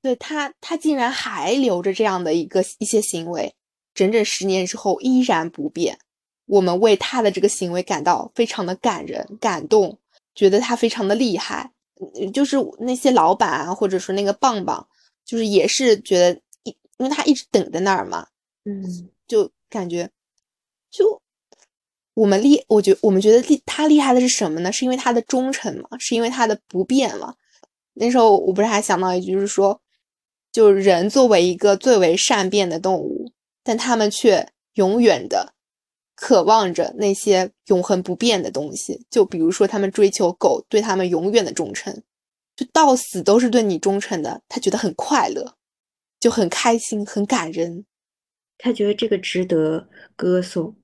[0.02, 3.54] 对他，他竟然还留着这样的一个一些行为，
[3.94, 6.00] 整整十年之后依然不变。
[6.48, 10.00] 我们为他的这个行为感到非常的感人、感动，
[10.34, 11.72] 觉得他非常的厉害。
[12.34, 14.88] 就是那些老板啊，或者说那个棒棒，
[15.24, 16.42] 就是也是觉得，
[16.98, 18.28] 因因为他一直等在那儿嘛，
[18.64, 20.10] 嗯，就感觉
[20.90, 21.22] 就。
[22.14, 24.72] 我们厉，我觉我们觉得厉他厉害的是什么呢？
[24.72, 25.90] 是因为他的忠诚嘛？
[26.00, 27.36] 是因为他的不变嘛？
[27.96, 29.82] 那时候我不是还想到一句，就是说，
[30.50, 33.34] 就人作为一个最为善变的动物，
[33.66, 35.54] 但他们却永远的
[36.16, 39.06] 渴望着那些永恒不变的东西。
[39.10, 42.02] 就比如说，他们追求狗对他们永远的忠诚，
[42.56, 45.58] 就到死都是对你忠诚的，他觉得很快乐，
[46.26, 47.86] 就很开心，很感人，
[48.58, 50.76] 他觉得这个值得歌颂。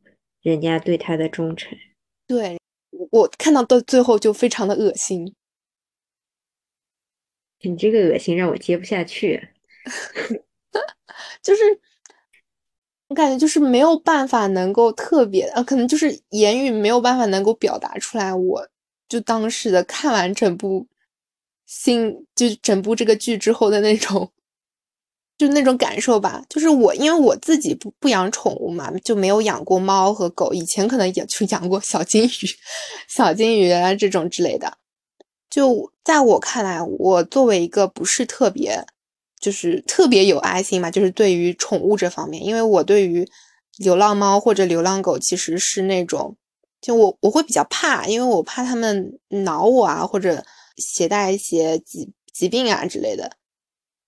[0.44, 1.76] 人家对他的忠诚，
[2.28, 2.60] 对
[3.10, 5.34] 我看到到最后就非常的恶心。
[7.66, 9.50] 你这个恶心让我接不下去，
[11.42, 11.64] 就是
[13.08, 18.32] 我感觉就是没有办法能够特别啊，可能就是言语没有办法能够表达出来。
[18.32, 18.70] 我
[19.10, 20.88] 就当时的看完整部
[21.66, 24.32] 新就整部这个剧之后的那种。
[25.42, 30.54] 就那种感受吧，就是我，因为我自己不不养宠物嘛，就没有养过猫和狗。
[30.54, 32.30] 以前可能也就养过小金鱼、
[33.10, 34.78] 小金鱼啊这种之类的。
[35.50, 38.86] 就在我看来，我作为一个不是特别，
[39.40, 43.28] 就是特别有爱心嘛，就是对于宠物这方面，因为我对于
[43.78, 46.38] 流浪猫或者流浪狗其实是那种，
[46.80, 50.46] 就我我会比较怕，因为我怕它们挠我啊，或者
[50.78, 53.32] 携带一些疾疾病啊之类的。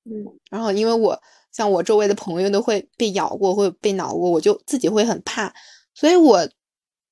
[0.05, 1.17] 嗯，然后因为我
[1.51, 5.53] 像我周围的朋友都会被咬过，会被挠过，我就自己会很怕，
[5.93, 6.45] 所以我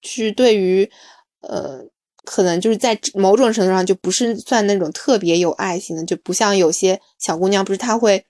[0.02, 0.90] 是对于
[1.42, 1.80] 呃，
[2.26, 8.26] 可能就是在某种程度上就不是算那种特别有爱心的，就不像有些小姑娘，不是她会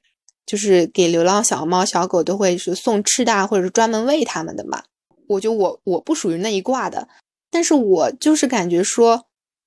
[0.45, 4.84] 就是给流浪小猫小狗都会是送吃的，或者是专门喂它们的嘛。
[5.28, 7.07] 我就我我不属于那一挂的，
[7.49, 9.26] 但是我就是感觉说，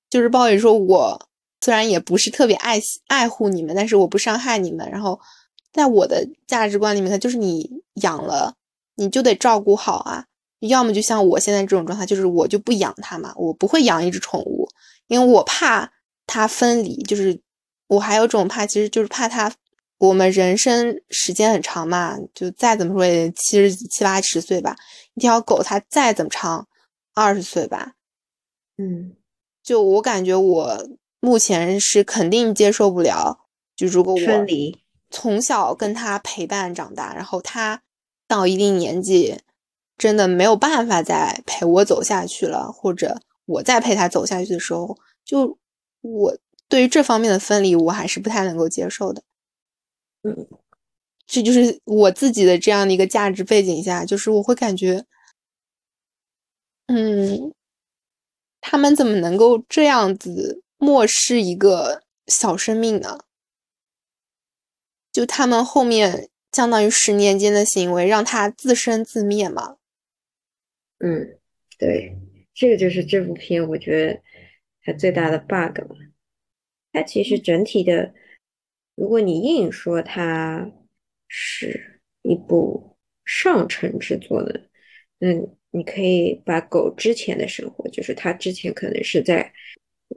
[0.09, 1.27] 就是鲍宇说我。
[1.61, 4.87] 虽然也不是特别爱爱护你们，但是我不伤害你们。
[4.91, 5.19] 然后，
[5.73, 8.53] 在我的价值观里面，它就是你养了，
[8.95, 10.25] 你就得照顾好啊。
[10.59, 14.67] 要么就像我现在这种状态，就是我就不养它嘛，我不会养一只宠物，
[15.07, 15.91] 因为我怕
[16.27, 16.95] 它分离。
[17.03, 17.41] 就是
[17.87, 19.51] 我还有种怕，其实就是怕它。
[19.97, 24.75] 我们人生时间很长嘛，就再怎么说也七十七八十岁吧。
[25.15, 26.67] 一条狗它再怎么长，
[27.13, 27.93] 二十岁吧。
[28.77, 29.15] 嗯，
[29.63, 30.87] 就我感觉我。
[31.25, 33.39] 目前是肯定接受不了，
[33.75, 34.19] 就如果我
[35.09, 37.81] 从小跟他陪伴长大，然后他
[38.27, 39.39] 到一定年纪，
[39.97, 45.57] 真的没有办法再陪我走下去了，或者我再陪他走下去的时候，就
[46.01, 46.37] 我
[46.69, 49.23] 对于这方面的分离，我还是不太能够接受的。
[50.21, 50.47] 嗯，
[51.25, 55.03] 这就是我自己的这样的一个价值背景下，就是我会感觉，
[56.85, 57.51] 嗯，
[58.61, 60.61] 他们怎么能够这样子？
[60.77, 63.19] 漠视一个小生命呢？
[65.11, 69.77] 就他们后面相当于十年间的行为，让他自生自灭嘛？
[70.99, 71.39] 嗯，
[71.77, 72.17] 对，
[72.53, 74.21] 这个就是这部片我觉得
[74.83, 75.95] 它最大的 bug 嘛。
[76.91, 78.13] 它其实整体的，
[78.95, 80.69] 如果你硬说它
[81.27, 84.59] 是一部上乘之作呢，
[85.19, 89.53] 嗯，你可以把狗之前的生活，就是它之前可能是在。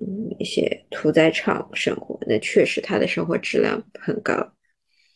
[0.00, 4.52] 嗯，一些屠宰场生活，那确实他的生活质量很高，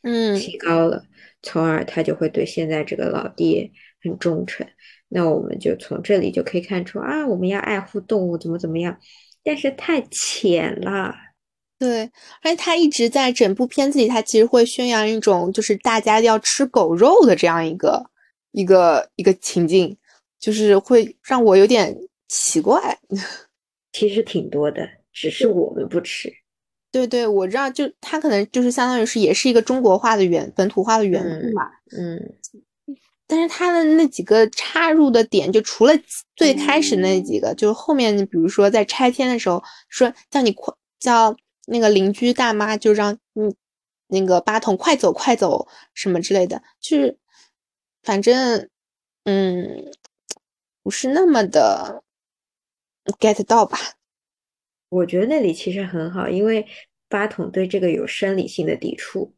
[0.03, 1.05] 嗯，提高了，
[1.43, 3.71] 从而他就会对现在这个老爹
[4.03, 4.67] 很忠诚。
[5.09, 8.99] 那我们就从这里就可以看出啊，我们要爱护动物，怎么怎么样，
[9.45, 11.15] 但是太浅了。
[11.79, 12.11] 对，
[12.43, 18.03] 而且他一直在整部片子里，他其实会宣扬一种就是大家要吃狗肉的这样一个
[18.53, 19.99] 一个一个情境，
[20.41, 21.95] 就是会让我有点
[22.29, 22.99] 奇怪。
[23.93, 26.33] 其实挺多的，只是我们不吃。
[26.91, 31.71] 对对，我知道，就它可能就是相当于是也是一个中国化的原本土化的原物嘛。
[31.97, 32.35] 嗯，
[33.27, 35.95] 但是他的那几个插入的点，就除了
[36.37, 41.35] 最开始那几个，就是后面，比如说在拆迁的时候，说叫你快叫
[41.67, 43.55] 那个邻居大妈，就让你
[44.09, 47.17] 那个八筒快走快走什么之类的，就是
[48.03, 48.69] 反正
[49.25, 49.91] 嗯
[50.83, 52.03] 不是那么的
[53.19, 53.79] get 到吧？
[54.89, 56.67] 我觉得那里其实很好，因为
[57.09, 59.35] 八筒对这个有生理性的抵触。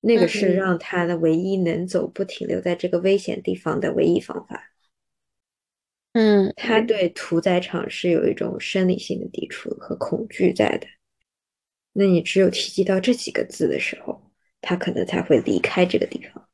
[0.00, 4.72] 那个是让他的唯一能走，不停留在这个危险地方的唯一方法。
[6.12, 10.86] 嗯，他对屠宰场是有一种生理性的抵触和恐惧在的。
[11.92, 16.45] 那你只有提及到这几个字的时候，他可能才会离开这个地方，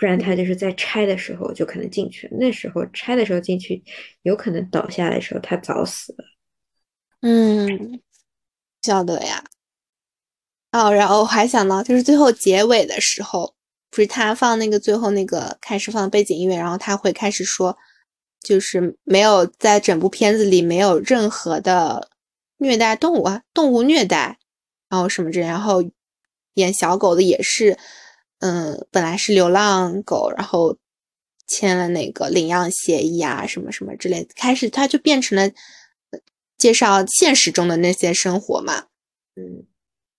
[0.00, 2.26] 不然他就是在拆的时候就可能进去。
[2.32, 3.84] 那时候拆的时候进去，
[4.22, 6.24] 有可能倒下的时候他早死了。
[7.20, 8.00] 嗯，
[8.80, 9.44] 晓得呀。
[10.72, 13.54] 哦，然后我还想到，就是最后结尾的时候，
[13.90, 17.76] 不是他放那个最后那个开始放背景音乐，然后他会开始说，
[18.40, 22.08] 就是没有在整部片子里没有任何的
[22.56, 24.38] 虐待动物啊，动物虐待，
[24.88, 25.84] 然后什么这，然后
[26.54, 27.76] 演小狗的也是，
[28.40, 30.76] 嗯，本来是流浪狗，然后
[31.46, 35.50] 签了那个领养协议啊，什么什么之类的，开始它就变成了
[36.58, 38.86] 介绍现实中的那些生活嘛，
[39.36, 39.66] 嗯。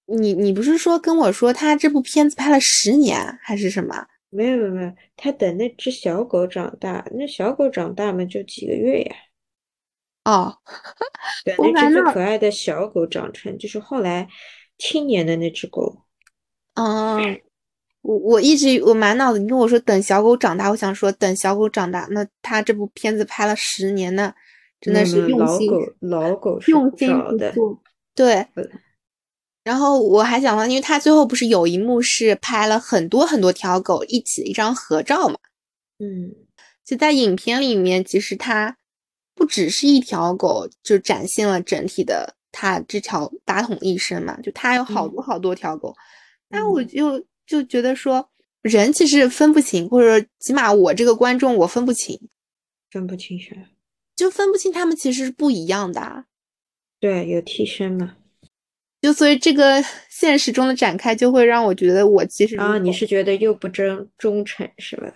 [0.08, 4.08] 你你不是说跟我说他这部片子拍了十年还是什么？
[4.30, 9.16] 没有没有没有，他等那只小狗长大，那小狗长大嘛就几个月呀。
[10.26, 10.58] 哦，
[11.46, 14.28] 对，那只最可爱的小狗长成就是后来
[14.78, 16.04] 青年的那只狗。
[16.74, 17.40] 嗯，
[18.02, 24.34] 我我一直我满脑子你跟我说等小狗长大，我想说等小狗长大，那他这部片子拍了十年呢，
[24.80, 27.54] 真的是用心，老狗老狗用心的，
[28.16, 28.48] 对。
[29.64, 35.38] 然后我还想到，因为他最后不是有一幕是拍了很多很多条狗一起一张合照嘛？
[36.00, 36.34] 嗯，
[36.84, 38.76] 就在影片里面，其实它
[39.36, 44.36] 不只是一条狗，就展现了整体的它这条打桶一生嘛。
[44.42, 45.96] 就它有好多好多条狗，
[46.50, 48.30] 那我就就觉得说，
[48.62, 52.18] 人其实分不清，或者起码我这个观众我分不清，
[52.90, 53.58] 分不清是？
[54.16, 56.24] 就分不清他们其实是不一样的。
[57.02, 58.16] 对，有替身嘛？
[59.02, 65.12] 就所以这个现实中的展开，就会让我觉得我其实啊，你是觉得又不真忠诚是吧？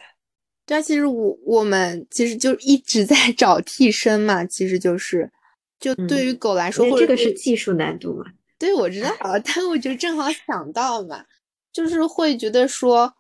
[0.66, 5.32] 对啊，其实我我们其实就一直在 找替身嘛，其实就是
[5.80, 8.26] 就对于狗来说，这个是技术难度嘛？
[8.58, 9.12] 对，我知道，
[9.46, 11.24] 但我就正好想到嘛，
[11.76, 13.14] 就是会觉得说，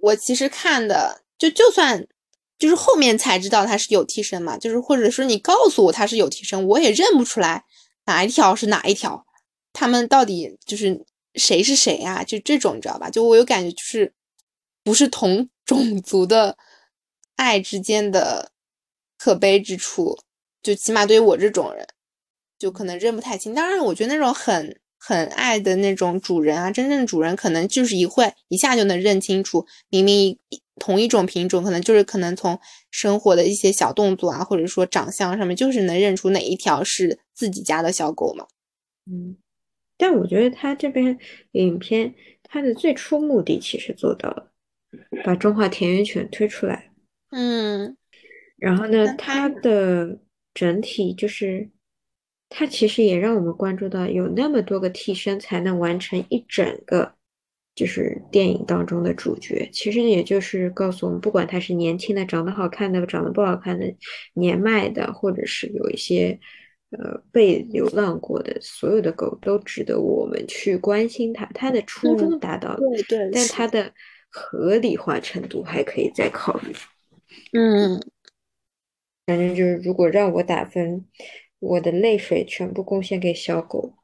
[0.00, 2.06] 我其实看的就就算
[2.58, 7.64] 就是后面才知道他是有替身嘛，就是或者说你告诉我他是有替身，我也认不出来
[8.04, 9.24] 哪一条是哪一条。
[9.72, 12.22] 他们到底就是谁是谁呀？
[12.22, 13.08] 就这种你知道吧？
[13.08, 14.12] 就我有感觉，就是
[14.84, 16.58] 不是同 种族的
[17.36, 18.52] 爱之间的
[19.16, 20.18] 可悲之处。
[20.62, 21.86] 就起码对于我这种人，
[22.58, 23.54] 就可能认不太清。
[23.54, 30.16] 当然，我觉得那种很很爱的那种主人啊，真正的主人可能就是一会一下就能认清楚，明明
[30.48, 32.58] 一同一种品种，可能就是可能从
[32.90, 38.46] 生活的一些小动作啊，或者说长相上面，就是能认出哪一条是自己家的小狗嘛。
[39.08, 39.36] 嗯。
[39.96, 41.16] 但我觉得他这边
[41.52, 44.52] 影片，他的最初目的其实做到了，
[45.24, 46.90] 把中华田园犬推出来。
[47.30, 47.96] 嗯，
[48.58, 50.18] 然后呢，它的
[50.52, 51.70] 整体就是，
[52.48, 57.14] 它其实也让我们关注到，有那么多个替身才能完成一整个，
[57.74, 59.68] 就是电影当中的主角。
[59.72, 63.94] 其实也就是告诉我们，不管他是年轻的、长得好看的、长得不好看的、
[64.34, 66.38] 年迈的，或者是有一些。
[66.90, 73.92] 呃，被流浪过的所有的狗都值得我们去关心它，它的初衷达到了，对对，但它的
[74.30, 76.72] 合理化程度还可以再考虑。
[77.52, 78.00] 嗯，
[79.26, 81.04] 反正就是，如果让我打分，
[81.58, 83.94] 我的泪水全部贡献给小狗，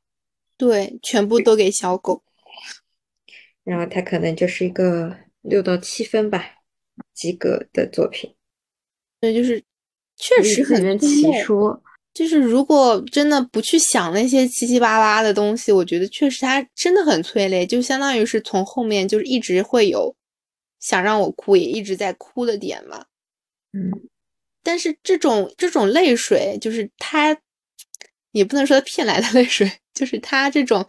[0.56, 2.22] 对，全部都给小狗，
[3.64, 6.44] 然后它可能就是一个六到七分吧，
[7.12, 8.34] 及格的作品。
[9.20, 9.62] 对，就是
[10.16, 11.82] 确实很奇说。
[12.14, 20.14] 就是如果真的不去想那些七七八八的东西，我觉得确实它真的很催泪，就相当于是从后面就是一直会有
[20.78, 23.06] 想让我哭，也一直在哭的点嘛。
[23.72, 23.90] 嗯，
[24.62, 27.36] 但是这种这种泪水，就是它
[28.32, 30.86] 也不能说骗来的泪水， 就是它这种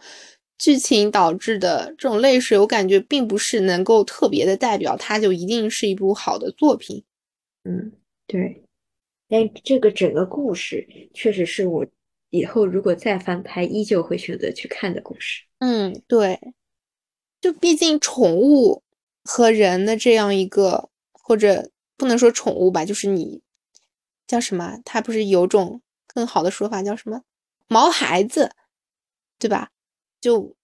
[0.58, 7.04] 剧情导致的这种泪水，我感觉并不是能够特别的代表它就一定是一部好的作品。
[7.64, 7.92] 嗯，
[8.26, 8.62] 对。
[9.26, 11.84] 但这个整个故事确实是我
[12.30, 15.42] 以后如果再翻拍，依旧会选择去看的故事。
[15.58, 16.38] 嗯，对，
[17.40, 18.82] 就毕竟宠物
[19.24, 23.40] 和人的这样一个或者不能说宠物吧，就是你
[24.26, 24.78] 叫什么？
[24.84, 27.22] 它不是有种更好的说法叫什么？
[27.68, 28.52] 毛孩子，
[29.38, 29.70] 对吧？
[30.20, 30.56] 就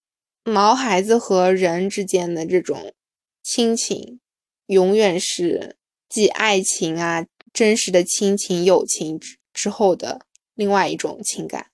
[0.45, 2.95] 毛孩子和人之间的这种
[3.43, 4.21] 亲情，
[4.67, 5.77] 永远是
[6.09, 11.71] 继爱情啊、真实的亲情、友情之之后的另外一种情感。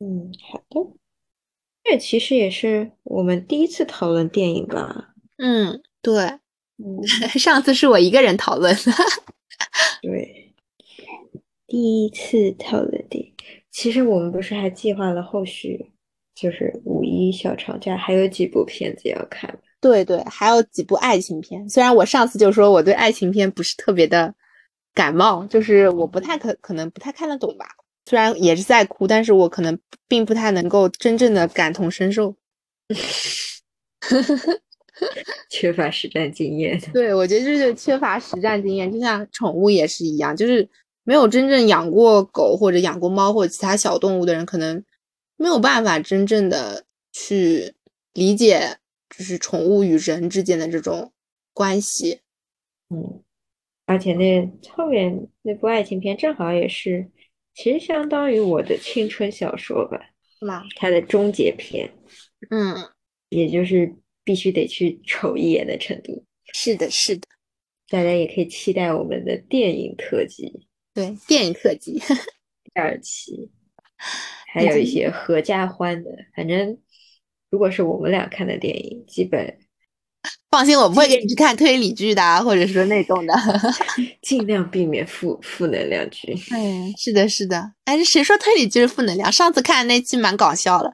[0.00, 0.92] 嗯，好的。
[1.84, 5.14] 这其实也是我们第一次讨论电影吧？
[5.38, 6.38] 嗯，对。
[6.80, 7.02] 嗯，
[7.38, 8.92] 上次是我一个人讨论的。
[10.02, 10.47] 对，
[11.68, 13.32] 第一次讨论电影。
[13.70, 15.92] 其实我们不是还计划了后续，
[16.34, 19.56] 就是五一小长假还有几部片子要看。
[19.80, 21.68] 对对，还有几部爱情片。
[21.68, 24.34] 虽然我上次就说我对爱情片不是特别的
[24.94, 27.66] 感冒，就是我不太可可能不太看得懂吧。
[28.06, 32.34] 虽然也是在哭，但是我可能并不太能够真正的感同身受。
[35.50, 36.80] 缺乏实战经验。
[36.94, 40.66] 对，我觉得就是缺乏实战经验，就像宠物也是一样，就是。
[41.08, 44.84] 没有真正养过狗或者养过猫或者其他小动物的人，可能
[45.38, 47.72] 没有办法真正的去
[48.12, 48.76] 理解，
[49.08, 51.10] 就是宠物与人之间的这种
[51.54, 52.20] 关系。
[52.90, 53.22] 嗯，
[53.86, 57.10] 而且那后面那部爱情片正好也是，
[57.54, 59.98] 其实相当于我的青春小说吧，
[60.38, 60.62] 是吗？
[60.76, 61.90] 它的终结篇。
[62.50, 62.76] 嗯，
[63.30, 63.90] 也就是
[64.24, 66.22] 必须得去瞅一眼的程度。
[66.52, 67.22] 是的，是的，
[67.88, 70.67] 大家也可以期待我们的电影特辑。
[70.98, 72.00] 对电影特辑
[72.74, 73.48] 第二期，
[74.52, 76.10] 还有一些合家欢的。
[76.34, 76.76] 反正
[77.50, 79.60] 如果是我们俩看的电影，基本
[80.50, 83.34] 放心，我不会给你去看推理剧的，或者说那种的，
[84.22, 86.34] 尽量避免负负能量剧。
[86.52, 87.72] 嗯，是的，是的。
[87.84, 89.30] 哎，谁说推理剧是负能量？
[89.30, 90.92] 上次看那期蛮搞笑的。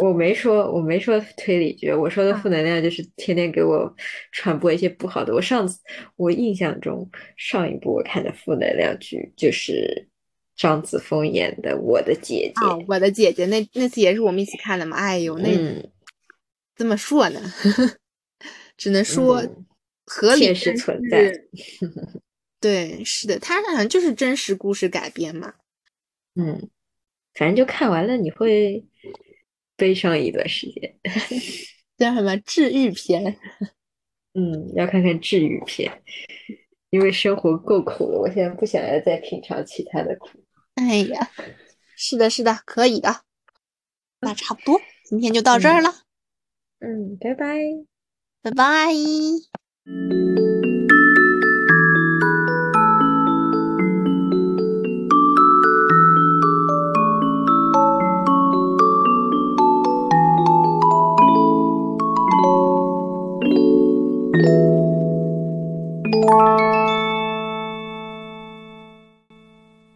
[0.00, 3.94] 我没说，我没说推理剧，我说的负能量就是天天给我
[4.32, 5.32] 传播一些不好的。
[5.32, 5.78] 我上次
[6.16, 10.08] 我印象中上一部我看的负能量剧就是
[10.56, 12.66] 张子枫演的《我的姐姐》。
[12.88, 14.96] 我的姐姐，那那次也是我们一起看的嘛。
[14.96, 15.48] 哎呦，那
[16.76, 17.40] 怎么说呢？
[18.76, 19.42] 只能说
[20.04, 21.32] 合理是存在。
[22.60, 25.54] 对，是的，它好像就是真实故事改编嘛。
[26.34, 26.68] 嗯，
[27.34, 28.84] 反正就看完了，你会。
[29.78, 30.96] 悲伤一段时间，
[31.98, 33.38] 叫什么治愈片？
[34.32, 36.02] 嗯，要看看治愈片，
[36.88, 40.42] 因为生活够苦了，我现在不想要再品尝其他的苦。
[40.76, 41.30] 哎呀，
[41.94, 43.20] 是的，是的，可以的。
[44.20, 45.90] 那差不多，今天就到这儿了。
[46.78, 47.58] 嗯，拜拜，
[48.46, 48.86] 拜拜。